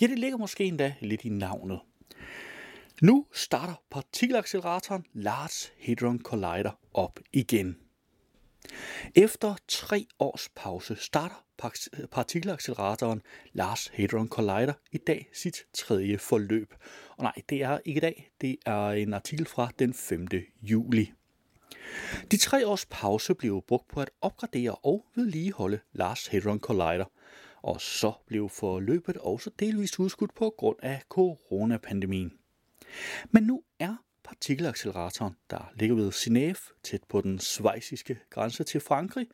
Ja, 0.00 0.06
det 0.06 0.18
ligger 0.18 0.38
måske 0.38 0.64
endda 0.64 0.94
lidt 1.00 1.24
i 1.24 1.28
navnet. 1.28 1.80
Nu 3.02 3.26
starter 3.32 3.74
partikelacceleratoren 3.90 5.04
Large 5.12 5.72
Hadron 5.80 6.18
Collider 6.18 6.78
op 6.94 7.20
igen. 7.32 7.76
Efter 9.14 9.54
tre 9.68 10.06
års 10.18 10.48
pause 10.54 10.96
starter 10.96 11.44
partikelacceleratoren 12.10 13.22
Large 13.52 13.90
Hadron 13.92 14.28
Collider 14.28 14.72
i 14.92 14.98
dag 14.98 15.28
sit 15.32 15.56
tredje 15.72 16.18
forløb. 16.18 16.74
Og 17.16 17.22
nej, 17.22 17.32
det 17.48 17.62
er 17.62 17.78
ikke 17.84 17.98
i 17.98 18.00
dag, 18.00 18.30
det 18.40 18.56
er 18.66 18.88
en 18.88 19.14
artikel 19.14 19.46
fra 19.46 19.70
den 19.78 19.94
5. 19.94 20.28
juli. 20.62 21.12
De 22.30 22.36
tre 22.36 22.66
års 22.66 22.86
pause 22.86 23.34
blev 23.34 23.62
brugt 23.68 23.88
på 23.88 24.00
at 24.00 24.10
opgradere 24.20 24.74
og 24.74 25.06
vedligeholde 25.14 25.80
Large 25.92 26.30
Hadron 26.30 26.60
Collider, 26.60 27.04
og 27.62 27.80
så 27.80 28.12
blev 28.26 28.48
forløbet 28.48 29.16
også 29.16 29.50
delvist 29.58 29.98
udskudt 29.98 30.34
på 30.34 30.54
grund 30.58 30.76
af 30.82 31.02
coronapandemien. 31.08 32.32
Men 33.30 33.42
nu 33.42 33.62
er 33.78 33.96
partikelacceleratoren, 34.26 35.36
der 35.50 35.72
ligger 35.74 35.96
ved 35.96 36.12
Sinef, 36.12 36.60
tæt 36.82 37.00
på 37.08 37.20
den 37.20 37.38
svejsiske 37.38 38.18
grænse 38.30 38.64
til 38.64 38.80
Frankrig. 38.80 39.28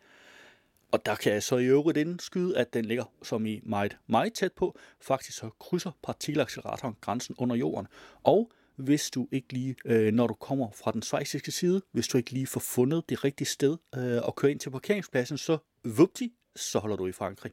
Og 0.93 1.07
der 1.07 1.15
kan 1.15 1.33
jeg 1.33 1.43
så 1.43 1.57
i 1.57 1.65
øvrigt 1.65 1.99
indskyde, 1.99 2.59
at 2.59 2.75
den 2.75 2.85
ligger 2.85 3.05
som 3.23 3.47
i 3.47 3.61
meget, 3.63 3.97
meget 4.07 4.35
tæt 4.35 4.53
på. 4.53 4.79
Faktisk 5.01 5.39
så 5.39 5.51
krydser 5.61 5.91
partikelacceleratoren 6.03 6.97
grænsen 7.01 7.35
under 7.39 7.57
jorden. 7.57 7.87
Og 8.23 8.53
hvis 8.77 9.11
du 9.11 9.29
ikke 9.33 9.53
lige, 9.53 9.77
øh, 9.85 10.13
når 10.13 10.27
du 10.27 10.35
kommer 10.35 10.71
fra 10.71 10.93
den 10.93 11.03
svejsiske 11.03 11.51
side, 11.51 11.83
hvis 11.93 12.09
du 12.09 12.19
ikke 12.19 12.31
lige 12.31 12.47
får 12.47 12.61
fundet 12.61 13.09
det 13.09 13.25
rigtige 13.25 13.49
sted 13.49 13.77
øh, 13.97 14.23
og 14.23 14.37
kører 14.37 14.51
ind 14.51 14.61
til 14.61 14.71
parkeringspladsen, 14.71 15.39
så 15.39 15.59
vupti, 15.85 16.33
så 16.57 16.79
holder 16.79 16.97
du 16.97 17.07
i 17.07 17.13
Frankrig. 17.13 17.53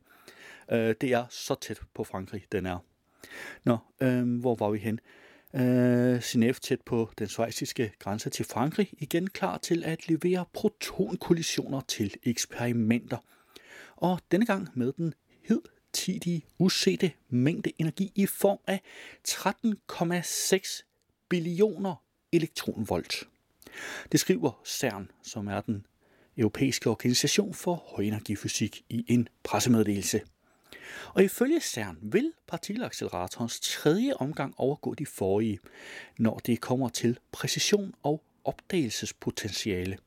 Øh, 0.71 0.95
det 1.01 1.13
er 1.13 1.25
så 1.29 1.55
tæt 1.55 1.81
på 1.93 2.03
Frankrig, 2.03 2.45
den 2.51 2.65
er. 2.65 2.77
Nå, 3.63 3.77
øh, 4.01 4.39
hvor 4.39 4.55
var 4.55 4.69
vi 4.69 4.77
hen? 4.77 4.99
Øh, 5.53 6.17
Genève 6.17 6.59
tæt 6.59 6.81
på 6.81 7.11
den 7.19 7.27
svejsiske 7.27 7.91
grænse 7.99 8.29
til 8.29 8.45
Frankrig, 8.45 8.89
igen 8.97 9.27
klar 9.29 9.57
til 9.57 9.83
at 9.83 10.09
levere 10.09 10.45
protonkollisioner 10.53 11.81
til 11.81 12.15
eksperimenter. 12.23 13.17
Og 13.95 14.19
denne 14.31 14.45
gang 14.45 14.67
med 14.73 14.93
den 14.93 15.13
hidtidige 15.43 16.45
usete 16.59 17.11
mængde 17.29 17.71
energi 17.77 18.11
i 18.15 18.25
form 18.25 18.59
af 18.67 18.81
13,6 19.27 20.83
billioner 21.29 22.03
elektronvolt. 22.31 23.27
Det 24.11 24.19
skriver 24.19 24.61
CERN, 24.65 25.11
som 25.23 25.47
er 25.47 25.61
den 25.61 25.85
europæiske 26.37 26.89
organisation 26.89 27.53
for 27.53 27.75
højenergifysik 27.95 28.83
i 28.89 29.05
en 29.07 29.27
pressemeddelelse. 29.43 30.21
Og 31.13 31.23
ifølge 31.23 31.61
CERN 31.61 31.97
vil 32.01 32.33
partikelacceleratorens 32.47 33.59
tredje 33.59 34.13
omgang 34.13 34.53
overgå 34.57 34.93
de 34.93 35.05
forrige, 35.05 35.59
når 36.17 36.37
det 36.37 36.61
kommer 36.61 36.89
til 36.89 37.19
præcision 37.31 37.95
og 38.03 38.23
opdagelsespotentiale. 38.43 39.97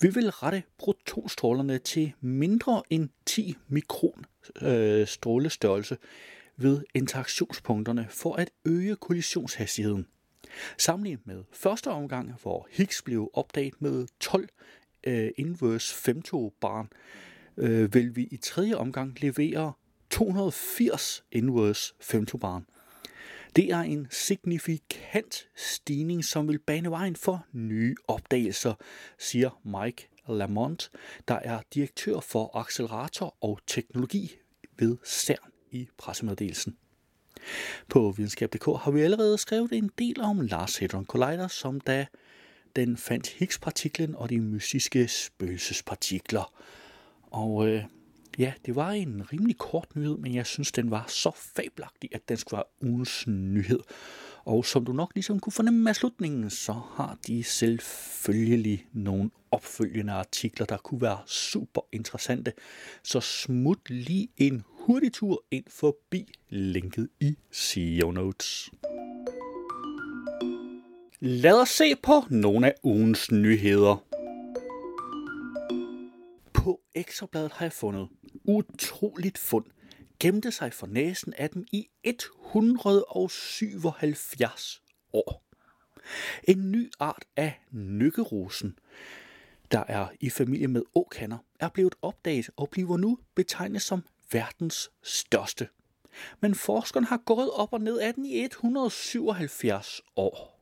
Vi 0.00 0.08
vil 0.08 0.30
rette 0.30 0.62
protonstrålerne 0.78 1.78
til 1.78 2.12
mindre 2.20 2.82
end 2.90 3.08
10 3.26 3.56
mikron 3.68 4.24
øh, 4.62 5.06
strålestørrelse 5.06 5.96
ved 6.56 6.84
interaktionspunkterne 6.94 8.06
for 8.10 8.34
at 8.34 8.50
øge 8.64 8.96
kollisionshastigheden. 8.96 10.06
Sammenlignet 10.78 11.26
med 11.26 11.44
første 11.52 11.90
omgang, 11.90 12.34
hvor 12.42 12.68
Higgs 12.70 13.02
blev 13.02 13.30
opdaget 13.34 13.82
med 13.82 14.06
12 14.20 14.48
øh, 15.04 15.30
inverse 15.36 15.94
femtobarn, 15.94 16.88
øh, 17.58 17.94
vil 17.94 18.16
vi 18.16 18.28
i 18.30 18.36
tredje 18.36 18.74
omgang 18.74 19.22
levere 19.22 19.72
280 20.10 21.24
inwards 21.32 21.94
femtobarn. 22.00 22.66
Det 23.56 23.70
er 23.70 23.78
en 23.78 24.06
signifikant 24.10 25.48
stigning, 25.56 26.24
som 26.24 26.48
vil 26.48 26.58
bane 26.58 26.90
vejen 26.90 27.16
for 27.16 27.46
nye 27.52 27.94
opdagelser, 28.08 28.74
siger 29.18 29.60
Mike 29.64 30.08
Lamont, 30.28 30.90
der 31.28 31.34
er 31.34 31.60
direktør 31.74 32.20
for 32.20 32.56
accelerator 32.56 33.36
og 33.40 33.60
teknologi 33.66 34.36
ved 34.78 34.96
CERN 35.06 35.52
i 35.70 35.88
pressemeddelelsen. 35.98 36.76
På 37.88 38.14
videnskab.dk 38.16 38.64
har 38.64 38.90
vi 38.90 39.00
allerede 39.00 39.38
skrevet 39.38 39.72
en 39.72 39.90
del 39.98 40.20
om 40.20 40.40
Lars 40.40 40.76
Hadron 40.76 41.06
Collider, 41.06 41.48
som 41.48 41.80
da 41.80 42.06
den 42.76 42.96
fandt 42.96 43.28
Higgs-partiklen 43.28 44.14
og 44.14 44.30
de 44.30 44.40
mystiske 44.40 45.08
spøgelsespartikler. 45.08 46.52
Og 47.30 47.68
øh, 47.68 47.84
ja, 48.38 48.52
det 48.66 48.76
var 48.76 48.90
en 48.90 49.32
rimelig 49.32 49.58
kort 49.58 49.96
nyhed, 49.96 50.16
men 50.16 50.34
jeg 50.34 50.46
synes, 50.46 50.72
den 50.72 50.90
var 50.90 51.04
så 51.08 51.30
fabelagtig, 51.56 52.10
at 52.12 52.28
den 52.28 52.36
skulle 52.36 52.58
være 52.58 52.90
ugens 52.90 53.26
nyhed. 53.26 53.80
Og 54.44 54.64
som 54.64 54.84
du 54.84 54.92
nok 54.92 55.10
ligesom 55.14 55.40
kunne 55.40 55.52
fornemme 55.52 55.90
af 55.90 55.96
slutningen, 55.96 56.50
så 56.50 56.72
har 56.72 57.18
de 57.26 57.44
selvfølgelig 57.44 58.86
nogle 58.92 59.30
opfølgende 59.50 60.12
artikler, 60.12 60.66
der 60.66 60.76
kunne 60.76 61.00
være 61.00 61.18
super 61.26 61.80
interessante. 61.92 62.52
Så 63.02 63.20
smut 63.20 63.90
lige 63.90 64.28
en 64.36 64.62
hurtig 64.66 65.12
tur 65.12 65.44
ind 65.50 65.64
forbi 65.68 66.32
linket 66.48 67.08
i 67.20 67.36
CEO 67.52 68.10
Notes. 68.10 68.70
Lad 71.20 71.60
os 71.60 71.68
se 71.68 71.96
på 72.02 72.12
nogle 72.30 72.66
af 72.66 72.74
ugens 72.82 73.30
nyheder. 73.30 74.07
På 76.58 76.80
Ekstrabladet 76.94 77.52
har 77.52 77.64
jeg 77.64 77.72
fundet 77.72 78.08
utroligt 78.44 79.38
fund 79.38 79.64
gemte 80.20 80.50
sig 80.50 80.72
for 80.72 80.86
næsen 80.86 81.34
af 81.38 81.50
dem 81.50 81.66
i 81.72 81.88
177 82.04 84.82
år. 85.12 85.44
En 86.44 86.72
ny 86.72 86.90
art 86.98 87.24
af 87.36 87.60
nykkerosen, 87.70 88.78
der 89.72 89.84
er 89.88 90.08
i 90.20 90.30
familie 90.30 90.68
med 90.68 90.82
åkander, 90.94 91.38
er 91.60 91.68
blevet 91.68 91.94
opdaget 92.02 92.50
og 92.56 92.70
bliver 92.70 92.96
nu 92.96 93.18
betegnet 93.34 93.82
som 93.82 94.02
verdens 94.32 94.90
største. 95.02 95.68
Men 96.40 96.54
forskerne 96.54 97.06
har 97.06 97.22
gået 97.26 97.50
op 97.50 97.72
og 97.72 97.80
ned 97.80 97.98
af 97.98 98.14
den 98.14 98.26
i 98.26 98.44
177 98.44 100.00
år. 100.16 100.57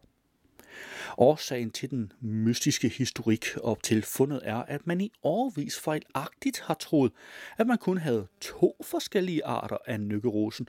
Årsagen 1.18 1.70
til 1.70 1.90
den 1.90 2.12
mystiske 2.20 2.88
historik 2.88 3.46
op 3.62 3.82
til 3.82 4.02
fundet 4.02 4.40
er, 4.44 4.56
at 4.56 4.86
man 4.86 5.00
i 5.00 5.12
årvis 5.22 5.78
fejlagtigt 5.78 6.60
har 6.60 6.74
troet, 6.74 7.12
at 7.58 7.66
man 7.66 7.78
kun 7.78 7.98
havde 7.98 8.26
to 8.40 8.76
forskellige 8.82 9.44
arter 9.44 9.78
af 9.86 10.00
nykkerosen, 10.00 10.68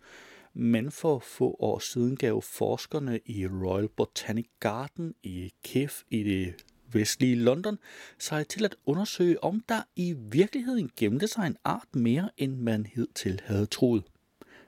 men 0.53 0.91
for 0.91 1.19
få 1.19 1.55
år 1.59 1.79
siden 1.79 2.15
gav 2.15 2.41
forskerne 2.41 3.19
i 3.25 3.47
Royal 3.47 3.87
Botanic 3.87 4.47
Garden 4.59 5.13
i 5.23 5.53
Kef 5.63 6.01
i 6.09 6.23
det 6.23 6.53
vestlige 6.91 7.35
London 7.35 7.77
sig 8.19 8.47
til 8.47 8.65
at 8.65 8.75
undersøge, 8.85 9.43
om 9.43 9.63
der 9.69 9.81
i 9.95 10.15
virkeligheden 10.17 10.91
gemte 10.97 11.27
sig 11.27 11.47
en 11.47 11.57
art 11.63 11.95
mere, 11.95 12.29
end 12.37 12.57
man 12.57 12.85
hidtil 12.85 13.41
havde 13.45 13.65
troet. 13.65 14.03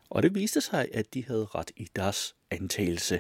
Og 0.10 0.24
det 0.24 0.36
viste 0.36 0.62
sig, 0.62 0.88
at 0.94 1.14
de 1.14 1.26
havde 1.26 1.46
ret 1.46 1.72
i 1.76 1.88
deres 1.96 2.36
antagelse. 2.52 3.20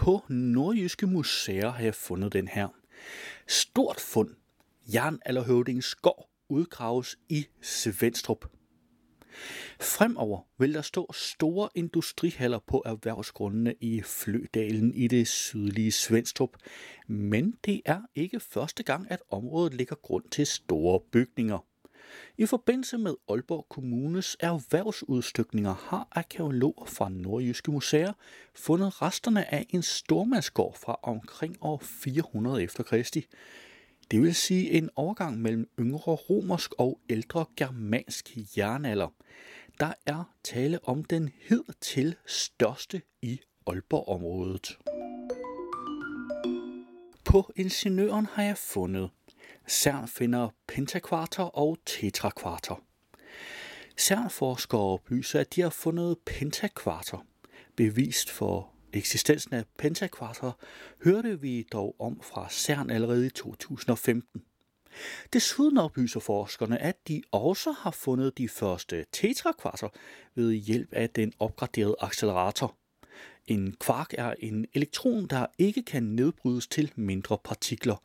På 0.00 0.24
Nordjyske 0.28 1.06
Museer 1.06 1.70
har 1.70 1.84
jeg 1.84 1.94
fundet 1.94 2.32
den 2.32 2.48
her. 2.48 2.68
Stort 3.48 4.00
fund. 4.00 4.28
Jernalderhøvdingens 4.94 5.94
gård 5.94 6.30
udgraves 6.48 7.18
i 7.28 7.46
Svendstrup. 7.62 8.44
Fremover 9.80 10.40
vil 10.58 10.74
der 10.74 10.82
stå 10.82 11.12
store 11.12 11.68
industrihaller 11.74 12.58
på 12.66 12.82
erhvervsgrundene 12.86 13.74
i 13.80 14.02
Flødalen 14.02 14.94
i 14.94 15.08
det 15.08 15.28
sydlige 15.28 15.92
Svendstrup, 15.92 16.56
men 17.06 17.54
det 17.64 17.82
er 17.84 18.00
ikke 18.14 18.40
første 18.40 18.82
gang, 18.82 19.10
at 19.10 19.22
området 19.30 19.74
ligger 19.74 19.96
grund 19.96 20.24
til 20.30 20.46
store 20.46 21.00
bygninger. 21.12 21.69
I 22.38 22.46
forbindelse 22.46 22.98
med 22.98 23.14
Aalborg 23.28 23.66
Kommunes 23.68 24.36
erhvervsudstykninger 24.40 25.74
har 25.74 26.08
arkeologer 26.10 26.84
fra 26.84 27.08
Nordjyske 27.08 27.70
Museer 27.70 28.12
fundet 28.54 29.02
resterne 29.02 29.54
af 29.54 29.66
en 29.70 29.82
stormandsgård 29.82 30.76
fra 30.78 30.98
omkring 31.02 31.56
år 31.60 31.78
400 31.78 32.62
efter 32.62 32.82
Kristi. 32.82 33.26
Det 34.10 34.22
vil 34.22 34.34
sige 34.34 34.70
en 34.70 34.90
overgang 34.96 35.42
mellem 35.42 35.70
yngre 35.80 36.12
romersk 36.12 36.72
og 36.78 37.00
ældre 37.10 37.44
germansk 37.56 38.36
jernalder. 38.56 39.08
Der 39.80 39.92
er 40.06 40.34
tale 40.44 40.78
om 40.82 41.04
den 41.04 41.30
hidtil 41.40 42.16
største 42.26 43.02
i 43.22 43.40
Aalborg-området. 43.66 44.78
På 47.24 47.52
ingeniøren 47.56 48.26
har 48.26 48.42
jeg 48.42 48.56
fundet 48.56 49.10
CERN 49.70 50.08
finder 50.08 50.48
pentakvarter 50.68 51.42
og 51.42 51.78
tetrakvarter. 51.86 52.82
CERN-forskere 53.98 54.80
oplyser, 54.80 55.40
at 55.40 55.54
de 55.54 55.60
har 55.60 55.70
fundet 55.70 56.18
pentakvarter. 56.26 57.26
Bevist 57.76 58.30
for 58.30 58.72
eksistensen 58.92 59.54
af 59.54 59.64
pentakvarter 59.78 60.52
hørte 61.04 61.40
vi 61.40 61.66
dog 61.72 61.96
om 61.98 62.20
fra 62.22 62.48
CERN 62.50 62.90
allerede 62.90 63.26
i 63.26 63.30
2015. 63.30 64.42
Desuden 65.32 65.78
oplyser 65.78 66.20
forskerne, 66.20 66.78
at 66.78 67.08
de 67.08 67.22
også 67.32 67.72
har 67.72 67.90
fundet 67.90 68.38
de 68.38 68.48
første 68.48 69.06
tetrakvarter 69.12 69.88
ved 70.34 70.52
hjælp 70.52 70.92
af 70.92 71.10
den 71.10 71.32
opgraderede 71.38 71.96
accelerator. 72.00 72.76
En 73.46 73.76
kvark 73.80 74.14
er 74.18 74.34
en 74.38 74.66
elektron, 74.74 75.26
der 75.26 75.46
ikke 75.58 75.82
kan 75.82 76.02
nedbrydes 76.02 76.66
til 76.66 76.92
mindre 76.96 77.38
partikler. 77.44 77.96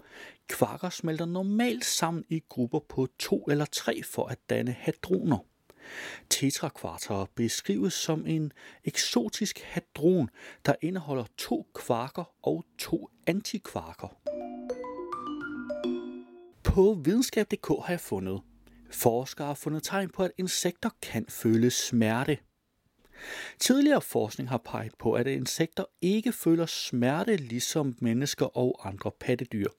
Kvarker 0.48 0.90
smelter 0.90 1.26
normalt 1.26 1.86
sammen 1.86 2.26
i 2.30 2.44
grupper 2.50 2.80
på 2.80 3.08
to 3.20 3.46
eller 3.50 3.66
tre 3.66 4.04
for 4.04 4.28
at 4.28 4.40
danne 4.50 4.72
hadroner. 4.72 5.38
Tetrakvarter 6.30 7.26
beskrives 7.36 7.94
som 7.94 8.26
en 8.28 8.52
eksotisk 8.84 9.60
hadron, 9.60 10.30
der 10.66 10.76
indeholder 10.82 11.26
to 11.38 11.68
kvarker 11.74 12.34
og 12.44 12.66
to 12.78 13.10
antikvarker. 13.28 14.08
På 16.64 17.02
videnskab.dk 17.04 17.68
har 17.68 17.94
jeg 17.94 18.00
fundet, 18.00 18.42
forskere 18.92 19.48
har 19.48 19.54
fundet 19.54 19.84
tegn 19.84 20.10
på, 20.10 20.24
at 20.24 20.32
insekter 20.38 20.90
kan 21.02 21.26
føle 21.30 21.72
smerte. 21.72 22.38
Tidligere 23.60 24.02
forskning 24.02 24.50
har 24.50 24.58
peget 24.58 24.92
på, 25.00 25.14
at 25.14 25.28
insekter 25.28 25.84
ikke 26.02 26.32
føler 26.32 26.66
smerte 26.66 27.36
ligesom 27.36 27.96
mennesker 28.00 28.58
og 28.58 28.88
andre 28.88 29.12
pattedyr. 29.20 29.70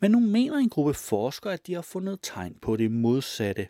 Men 0.00 0.10
nu 0.10 0.20
mener 0.20 0.56
en 0.56 0.68
gruppe 0.68 0.94
forskere, 0.94 1.52
at 1.52 1.66
de 1.66 1.74
har 1.74 1.82
fundet 1.82 2.18
tegn 2.22 2.54
på 2.62 2.76
det 2.76 2.90
modsatte. 2.90 3.68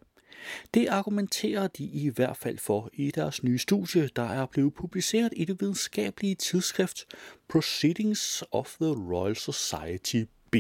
Det 0.74 0.88
argumenterer 0.88 1.66
de 1.66 1.84
i 1.84 2.08
hvert 2.08 2.36
fald 2.36 2.58
for 2.58 2.90
i 2.92 3.10
deres 3.10 3.42
nye 3.42 3.58
studie, 3.58 4.08
der 4.16 4.22
er 4.22 4.46
blevet 4.46 4.74
publiceret 4.74 5.32
i 5.36 5.44
det 5.44 5.60
videnskabelige 5.60 6.34
tidsskrift 6.34 7.04
Proceedings 7.48 8.44
of 8.52 8.76
the 8.80 8.90
Royal 8.90 9.36
Society 9.36 10.24
B. 10.50 10.56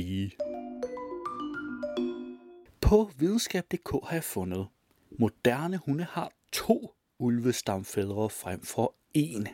På 2.80 3.10
videnskab.dk 3.18 3.90
har 3.90 4.12
jeg 4.12 4.24
fundet, 4.24 4.66
moderne 5.18 5.76
hunde 5.76 6.04
har 6.04 6.30
to 6.52 6.97
ulvestamfædre 7.18 8.30
frem 8.30 8.62
for 8.62 8.94
en. 9.14 9.48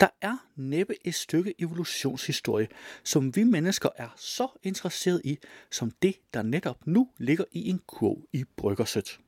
Der 0.00 0.08
er 0.20 0.36
næppe 0.56 1.06
et 1.06 1.14
stykke 1.14 1.54
evolutionshistorie, 1.58 2.68
som 3.04 3.36
vi 3.36 3.44
mennesker 3.44 3.88
er 3.96 4.08
så 4.16 4.48
interesseret 4.62 5.20
i, 5.24 5.38
som 5.70 5.90
det, 5.90 6.16
der 6.34 6.42
netop 6.42 6.86
nu 6.86 7.08
ligger 7.18 7.44
i 7.52 7.68
en 7.68 7.80
kurv 7.86 8.28
i 8.32 8.44
bryggersæt. 8.56 9.18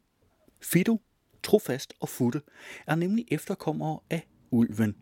Fido, 0.61 1.01
Trofast 1.43 1.95
og 2.01 2.09
Futte 2.09 2.43
er 2.87 2.95
nemlig 2.95 3.27
efterkommere 3.31 3.99
af 4.11 4.29
ulven. 4.53 4.97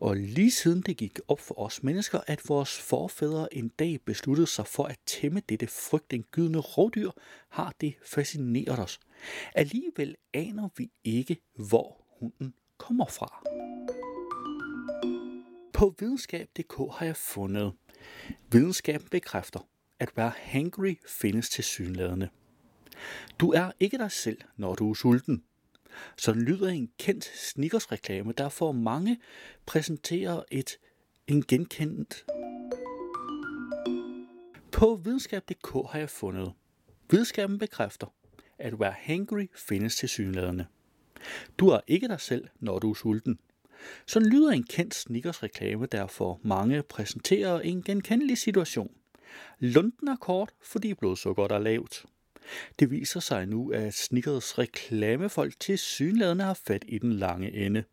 Og 0.00 0.16
lige 0.16 0.50
siden 0.50 0.82
det 0.82 0.96
gik 0.96 1.18
op 1.28 1.40
for 1.40 1.58
os 1.58 1.82
mennesker, 1.82 2.20
at 2.26 2.40
vores 2.48 2.78
forfædre 2.78 3.54
en 3.54 3.68
dag 3.68 4.00
besluttede 4.04 4.46
sig 4.46 4.66
for 4.66 4.84
at 4.84 4.98
tæmme 5.06 5.42
dette 5.48 5.66
frygtindgydende 5.66 6.58
rovdyr, 6.58 7.10
har 7.48 7.74
det 7.80 7.94
fascineret 8.04 8.78
os. 8.78 9.00
Alligevel 9.54 10.16
aner 10.34 10.68
vi 10.76 10.90
ikke, 11.04 11.36
hvor 11.54 12.06
hunden 12.20 12.54
kommer 12.78 13.06
fra. 13.06 13.42
På 15.72 15.94
videnskab.dk 15.98 16.74
har 16.98 17.06
jeg 17.06 17.16
fundet 17.16 17.72
Videnskaben 18.52 19.08
bekræfter, 19.10 19.68
at 20.00 20.16
være 20.16 20.32
hangry 20.36 20.94
findes 21.08 21.48
til 21.48 21.64
synlædende. 21.64 22.28
Du 23.40 23.52
er 23.52 23.70
ikke 23.80 23.98
dig 23.98 24.12
selv, 24.12 24.40
når 24.56 24.74
du 24.74 24.90
er 24.90 24.94
sulten. 24.94 25.42
Så 26.16 26.32
lyder 26.32 26.68
en 26.68 26.90
kendt 26.98 27.24
Snickers-reklame, 27.24 28.32
der 28.32 28.48
for 28.48 28.72
mange 28.72 29.18
præsenterer 29.66 30.42
et 30.50 30.78
en 31.26 31.42
genkendt. 31.42 32.26
På 34.72 35.00
videnskab.dk 35.04 35.90
har 35.90 35.98
jeg 35.98 36.10
fundet. 36.10 36.52
Videnskaben 37.10 37.58
bekræfter, 37.58 38.06
at 38.58 38.80
være 38.80 38.94
hangry 38.98 39.46
findes 39.54 39.96
til 39.96 40.08
synlædende. 40.08 40.66
Du 41.58 41.68
er 41.68 41.80
ikke 41.86 42.08
dig 42.08 42.20
selv, 42.20 42.48
når 42.60 42.78
du 42.78 42.90
er 42.90 42.94
sulten. 42.94 43.38
Så 44.06 44.20
lyder 44.20 44.50
en 44.50 44.62
kendt 44.62 44.94
Snickers-reklame, 44.94 45.86
der 45.86 46.06
for 46.06 46.40
mange 46.42 46.82
præsenterer 46.82 47.60
en 47.60 47.82
genkendelig 47.82 48.38
situation. 48.38 48.90
Lunden 49.58 50.08
er 50.08 50.16
kort, 50.16 50.50
fordi 50.62 50.94
blodsukkeret 50.94 51.52
er 51.52 51.58
lavt. 51.58 52.04
Det 52.78 52.90
viser 52.90 53.20
sig 53.20 53.46
nu, 53.46 53.72
at 53.72 53.94
Snickers 53.94 54.58
reklamefolk 54.58 55.60
til 55.60 55.78
synlædende 55.78 56.44
har 56.44 56.60
fat 56.66 56.84
i 56.88 56.98
den 56.98 57.12
lange 57.12 57.52
ende. 57.52 57.84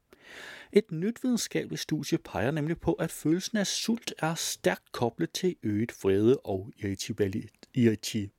Et 0.71 0.91
nyt 0.91 1.23
videnskabeligt 1.23 1.81
studie 1.81 2.17
peger 2.17 2.51
nemlig 2.51 2.79
på, 2.79 2.93
at 2.93 3.11
følelsen 3.11 3.57
af 3.57 3.67
sult 3.67 4.13
er 4.19 4.35
stærkt 4.35 4.91
koblet 4.91 5.31
til 5.31 5.55
øget 5.63 5.91
vrede 6.03 6.37
og 6.37 6.71
irritabilitet. 6.77 8.31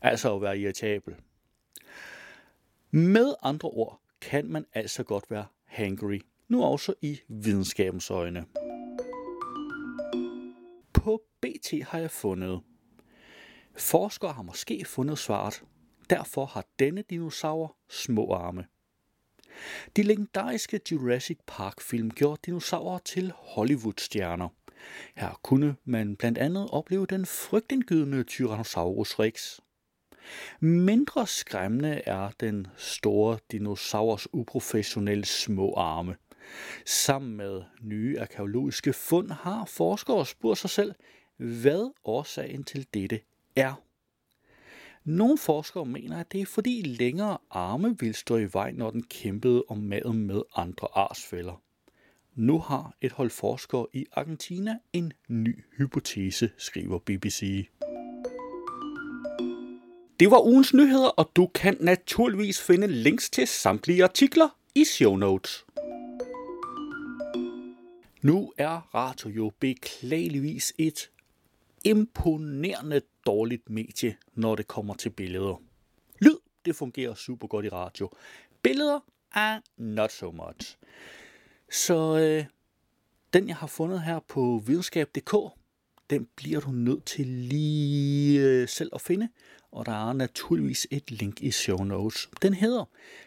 Altså 0.00 0.34
at 0.34 0.42
være 0.42 0.58
irritabel. 0.58 1.14
Med 2.90 3.34
andre 3.42 3.68
ord 3.68 4.00
kan 4.20 4.46
man 4.46 4.66
altså 4.72 5.02
godt 5.02 5.24
være 5.30 5.46
hangry, 5.64 6.20
nu 6.48 6.64
også 6.64 6.94
i 7.02 7.20
videnskabens 7.28 8.10
øjne. 8.10 8.44
På 10.92 11.22
BT 11.40 11.82
har 11.82 11.98
jeg 11.98 12.10
fundet. 12.10 12.60
Forskere 13.76 14.32
har 14.32 14.42
måske 14.42 14.84
fundet 14.84 15.18
svaret. 15.18 15.62
Derfor 16.10 16.44
har 16.44 16.64
denne 16.78 17.02
dinosaur 17.10 17.76
små 17.88 18.32
arme. 18.32 18.66
De 19.96 20.02
legendariske 20.02 20.80
Jurassic 20.92 21.38
Park-film 21.46 22.10
gjorde 22.10 22.40
dinosaurer 22.46 22.98
til 22.98 23.32
Hollywood-stjerner. 23.36 24.48
Her 25.16 25.40
kunne 25.42 25.76
man 25.84 26.16
blandt 26.16 26.38
andet 26.38 26.68
opleve 26.70 27.06
den 27.06 27.26
frygtindgydende 27.26 28.22
Tyrannosaurus 28.22 29.18
rex. 29.18 29.58
Mindre 30.60 31.26
skræmmende 31.26 32.02
er 32.06 32.30
den 32.40 32.66
store 32.76 33.38
dinosaurs 33.52 34.34
uprofessionelle 34.34 35.24
små 35.24 35.74
arme. 35.74 36.16
Sammen 36.86 37.36
med 37.36 37.62
nye 37.80 38.20
arkeologiske 38.20 38.92
fund 38.92 39.30
har 39.30 39.64
forskere 39.64 40.26
spurgt 40.26 40.58
sig 40.58 40.70
selv, 40.70 40.94
hvad 41.36 41.92
årsagen 42.04 42.64
til 42.64 42.86
dette 42.94 43.20
er. 43.56 43.82
Nogle 45.04 45.38
forskere 45.38 45.86
mener, 45.86 46.20
at 46.20 46.32
det 46.32 46.40
er 46.40 46.46
fordi 46.46 46.82
længere 46.82 47.38
arme 47.50 47.96
vil 47.98 48.14
stå 48.14 48.36
i 48.36 48.52
vej, 48.52 48.72
når 48.72 48.90
den 48.90 49.02
kæmpede 49.02 49.64
om 49.68 49.78
maden 49.78 50.26
med 50.26 50.42
andre 50.56 50.88
arsfælder. 50.94 51.62
Nu 52.34 52.58
har 52.58 52.96
et 53.00 53.12
hold 53.12 53.30
forskere 53.30 53.86
i 53.92 54.06
Argentina 54.12 54.78
en 54.92 55.12
ny 55.28 55.64
hypotese, 55.78 56.50
skriver 56.56 56.98
BBC. 56.98 57.68
Det 60.20 60.30
var 60.30 60.46
ugens 60.46 60.74
nyheder, 60.74 61.08
og 61.08 61.30
du 61.36 61.46
kan 61.46 61.76
naturligvis 61.80 62.62
finde 62.62 62.86
links 62.86 63.30
til 63.30 63.46
samtlige 63.46 64.04
artikler 64.04 64.48
i 64.74 64.84
show 64.84 65.16
notes. 65.16 65.66
Nu 68.22 68.52
er 68.58 68.94
radio 68.94 69.30
jo 69.30 69.52
beklageligvis 69.60 70.72
et 70.78 71.10
imponerende 71.84 73.00
dårligt 73.26 73.70
medie, 73.70 74.16
når 74.34 74.54
det 74.54 74.66
kommer 74.66 74.94
til 74.94 75.10
billeder. 75.10 75.62
Lyd, 76.20 76.36
det 76.64 76.76
fungerer 76.76 77.14
super 77.14 77.46
godt 77.46 77.66
i 77.66 77.68
radio. 77.68 78.10
Billeder 78.62 79.00
er 79.34 79.60
not 79.76 80.12
so 80.12 80.30
much. 80.30 80.76
Så 81.70 82.18
øh, 82.18 82.44
den, 83.32 83.48
jeg 83.48 83.56
har 83.56 83.66
fundet 83.66 84.02
her 84.02 84.20
på 84.28 84.62
videnskab.dk, 84.66 85.34
den 86.10 86.28
bliver 86.36 86.60
du 86.60 86.70
nødt 86.70 87.04
til 87.04 87.26
lige 87.26 88.40
øh, 88.40 88.68
selv 88.68 88.90
at 88.94 89.00
finde, 89.00 89.28
og 89.72 89.86
der 89.86 90.08
er 90.08 90.12
naturligvis 90.12 90.86
et 90.90 91.10
link 91.10 91.40
i 91.40 91.50
show 91.50 91.84
notes. 91.84 92.28
Den 92.42 92.54
hedder 92.54 92.84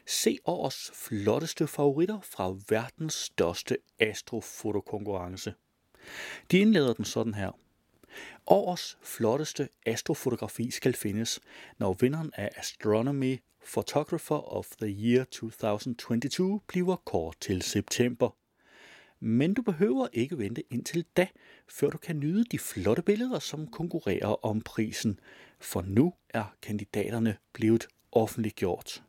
Se 0.08 0.38
års 0.46 0.92
flotteste 0.94 1.68
favoritter 1.68 2.20
fra 2.22 2.56
verdens 2.70 3.14
største 3.14 3.78
astrofotokonkurrence. 4.00 5.54
De 6.52 6.60
indleder 6.60 6.94
den 6.94 7.06
sådan 7.06 7.34
her. 7.34 7.52
Årets 8.48 8.98
flotteste 9.02 9.70
astrofotografi 9.86 10.72
skal 10.72 10.94
findes, 10.94 11.40
når 11.78 11.94
vinderen 11.94 12.32
af 12.34 12.50
Astronomy 12.56 13.38
Photographer 13.74 14.56
of 14.56 14.68
the 14.82 14.88
Year 14.88 15.24
2022 15.24 16.62
bliver 16.68 16.96
kort 16.96 17.36
til 17.42 17.62
september. 17.62 18.30
Men 19.20 19.54
du 19.54 19.62
behøver 19.62 20.08
ikke 20.14 20.38
vente 20.38 20.64
indtil 20.70 21.06
da, 21.18 21.28
før 21.68 21.90
du 21.90 21.98
kan 21.98 22.20
nyde 22.20 22.44
de 22.44 22.60
flotte 22.60 23.02
billeder, 23.02 23.40
som 23.40 23.68
konkurrerer 23.68 24.46
om 24.46 24.62
prisen, 24.62 25.20
for 25.60 25.82
nu 25.82 26.14
er 26.30 26.56
kandidaterne 26.62 27.38
blevet 27.54 27.88
offentliggjort. 28.12 29.04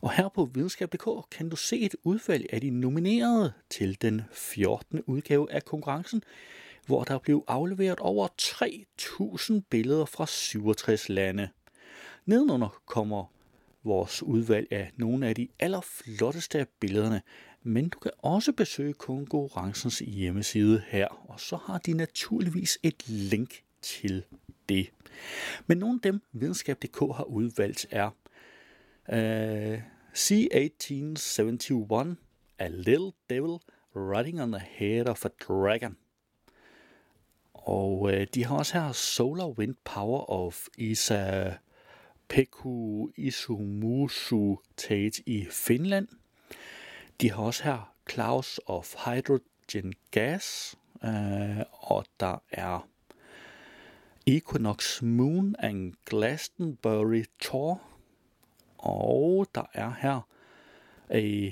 Og 0.00 0.12
her 0.12 0.28
på 0.28 0.50
videnskab.dk 0.54 1.30
kan 1.30 1.48
du 1.48 1.56
se 1.56 1.80
et 1.80 1.96
udvalg 2.04 2.46
af 2.52 2.60
de 2.60 2.70
nominerede 2.70 3.52
til 3.70 4.02
den 4.02 4.22
14. 4.32 5.02
udgave 5.06 5.52
af 5.52 5.64
konkurrencen, 5.64 6.22
hvor 6.90 7.04
der 7.04 7.18
blev 7.18 7.44
afleveret 7.48 8.00
over 8.00 8.28
3.000 8.42 9.60
billeder 9.70 10.04
fra 10.04 10.26
67 10.26 11.08
lande. 11.08 11.48
Nedenunder 12.26 12.80
kommer 12.86 13.32
vores 13.84 14.22
udvalg 14.22 14.72
af 14.72 14.90
nogle 14.96 15.28
af 15.28 15.34
de 15.34 15.48
allerflotteste 15.58 16.58
af 16.58 16.66
billederne, 16.80 17.22
men 17.62 17.88
du 17.88 17.98
kan 17.98 18.10
også 18.18 18.52
besøge 18.52 18.92
konkurrencens 18.92 19.98
hjemmeside 19.98 20.82
her, 20.86 21.08
og 21.28 21.40
så 21.40 21.56
har 21.56 21.78
de 21.78 21.92
naturligvis 21.92 22.78
et 22.82 23.08
link 23.08 23.62
til 23.82 24.24
det. 24.68 24.90
Men 25.66 25.78
nogle 25.78 25.94
af 25.94 26.12
dem, 26.12 26.20
videnskab.dk 26.32 26.98
har 26.98 27.24
udvalgt, 27.24 27.86
er 27.90 28.10
øh, 29.12 29.72
uh, 29.72 29.78
C1871, 30.14 32.14
A 32.58 32.68
Little 32.68 33.12
Devil 33.30 33.58
Riding 33.96 34.42
on 34.42 34.52
the 34.52 34.66
Head 34.70 35.06
of 35.06 35.24
a 35.24 35.28
Dragon. 35.48 35.96
Og 37.62 38.12
øh, 38.12 38.26
de 38.34 38.44
har 38.44 38.56
også 38.56 38.80
her 38.80 38.92
Solar 38.92 39.46
Wind 39.48 39.74
Power 39.84 40.30
of 40.30 40.66
Isa 40.78 41.52
Peku 42.28 43.08
Isumusu 43.16 44.56
Tate 44.76 45.22
i 45.26 45.46
Finland. 45.50 46.08
De 47.20 47.32
har 47.32 47.42
også 47.42 47.64
her 47.64 47.94
Klaus 48.04 48.60
of 48.66 48.94
Hydrogen 49.04 49.94
Gas, 50.10 50.76
øh, 51.04 51.60
og 51.70 52.04
der 52.20 52.42
er 52.50 52.88
Equinox 54.26 55.02
Moon 55.02 55.56
and 55.58 55.92
Glastonbury 56.06 57.24
Tor, 57.40 57.82
og 58.78 59.46
der 59.54 59.64
er 59.72 59.92
her 60.00 60.20
a 61.08 61.50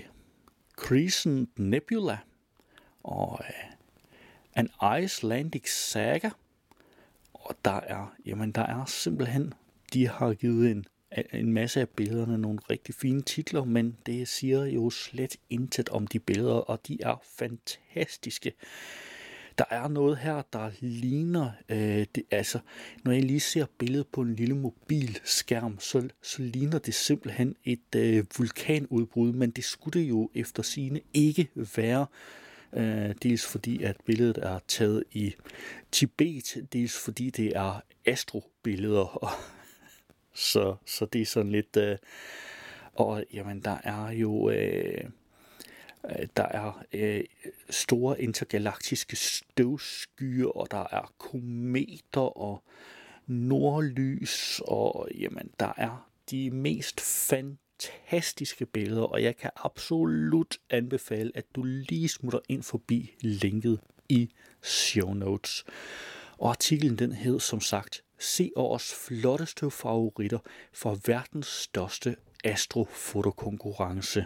Crescent 0.76 1.58
Nebula, 1.58 2.18
og 3.02 3.40
øh, 3.40 3.77
An 4.58 4.70
Icelandic 5.02 5.70
Saga, 5.70 6.30
og 7.34 7.56
der 7.64 7.80
er, 7.80 8.14
jamen 8.26 8.52
der 8.52 8.62
er 8.62 8.84
simpelthen, 8.84 9.54
de 9.92 10.08
har 10.08 10.34
givet 10.34 10.70
en, 10.70 10.86
en 11.32 11.52
masse 11.52 11.80
af 11.80 11.88
billederne 11.88 12.38
nogle 12.38 12.58
rigtig 12.70 12.94
fine 12.94 13.22
titler, 13.22 13.64
men 13.64 13.96
det 14.06 14.28
siger 14.28 14.64
jo 14.64 14.90
slet 14.90 15.36
intet 15.50 15.88
om 15.88 16.06
de 16.06 16.18
billeder, 16.18 16.54
og 16.54 16.86
de 16.88 16.98
er 17.02 17.22
fantastiske. 17.38 18.52
Der 19.58 19.64
er 19.70 19.88
noget 19.88 20.18
her, 20.18 20.42
der 20.52 20.70
ligner, 20.80 21.50
øh, 21.68 22.06
det, 22.14 22.22
altså, 22.30 22.58
når 23.04 23.12
jeg 23.12 23.22
lige 23.22 23.40
ser 23.40 23.66
billedet 23.78 24.06
på 24.06 24.20
en 24.20 24.34
lille 24.34 24.56
mobilskærm, 24.56 25.80
så, 25.80 26.08
så 26.22 26.42
ligner 26.42 26.78
det 26.78 26.94
simpelthen 26.94 27.56
et 27.64 27.94
øh, 27.96 28.24
vulkanudbrud, 28.38 29.32
men 29.32 29.50
det 29.50 29.64
skulle 29.64 30.00
det 30.00 30.08
jo 30.08 30.30
efter 30.34 30.62
sine 30.62 31.00
ikke 31.14 31.48
være. 31.76 32.06
Øh, 32.72 33.14
dels 33.22 33.46
fordi, 33.46 33.82
at 33.82 33.96
billedet 34.04 34.38
er 34.38 34.58
taget 34.68 35.04
i 35.12 35.34
Tibet, 35.92 36.66
dels 36.72 37.04
fordi 37.04 37.30
det 37.30 37.56
er 37.56 37.80
astrobilleder. 38.06 39.36
så, 40.34 40.76
så 40.86 41.06
det 41.06 41.20
er 41.20 41.26
sådan 41.26 41.52
lidt... 41.52 41.76
Øh, 41.76 41.98
og 42.94 43.24
jamen, 43.32 43.60
der 43.60 43.78
er 43.84 44.10
jo... 44.10 44.50
Øh, 44.50 45.04
øh, 46.04 46.26
der 46.36 46.44
er 46.44 46.84
øh, 46.92 47.24
store 47.70 48.22
intergalaktiske 48.22 49.16
støvskyer, 49.16 50.56
og 50.56 50.70
der 50.70 50.86
er 50.90 51.12
kometer 51.18 52.36
og 52.38 52.62
nordlys, 53.26 54.60
og 54.64 55.08
jamen, 55.14 55.50
der 55.60 55.72
er 55.76 56.08
de 56.30 56.50
mest 56.50 57.00
fantastiske 57.00 57.67
fantastiske 57.78 58.66
billeder, 58.66 59.02
og 59.02 59.22
jeg 59.22 59.36
kan 59.36 59.50
absolut 59.56 60.58
anbefale, 60.70 61.32
at 61.34 61.44
du 61.54 61.62
lige 61.62 62.08
smutter 62.08 62.40
ind 62.48 62.62
forbi 62.62 63.14
linket 63.20 63.80
i 64.08 64.30
show 64.62 65.14
notes. 65.14 65.64
Og 66.38 66.50
artiklen 66.50 66.98
den 66.98 67.12
hed 67.12 67.40
som 67.40 67.60
sagt, 67.60 68.04
se 68.18 68.50
årets 68.56 68.94
flotteste 69.06 69.70
favoritter 69.70 70.38
for 70.72 70.98
verdens 71.06 71.46
største 71.46 72.16
astrofotokonkurrence. 72.44 74.24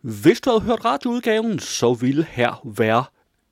Hvis 0.00 0.40
du 0.40 0.50
havde 0.50 0.62
hørt 0.62 0.84
radioudgaven, 0.84 1.58
så 1.58 1.94
ville 1.94 2.24
her 2.24 2.62
være 2.76 3.04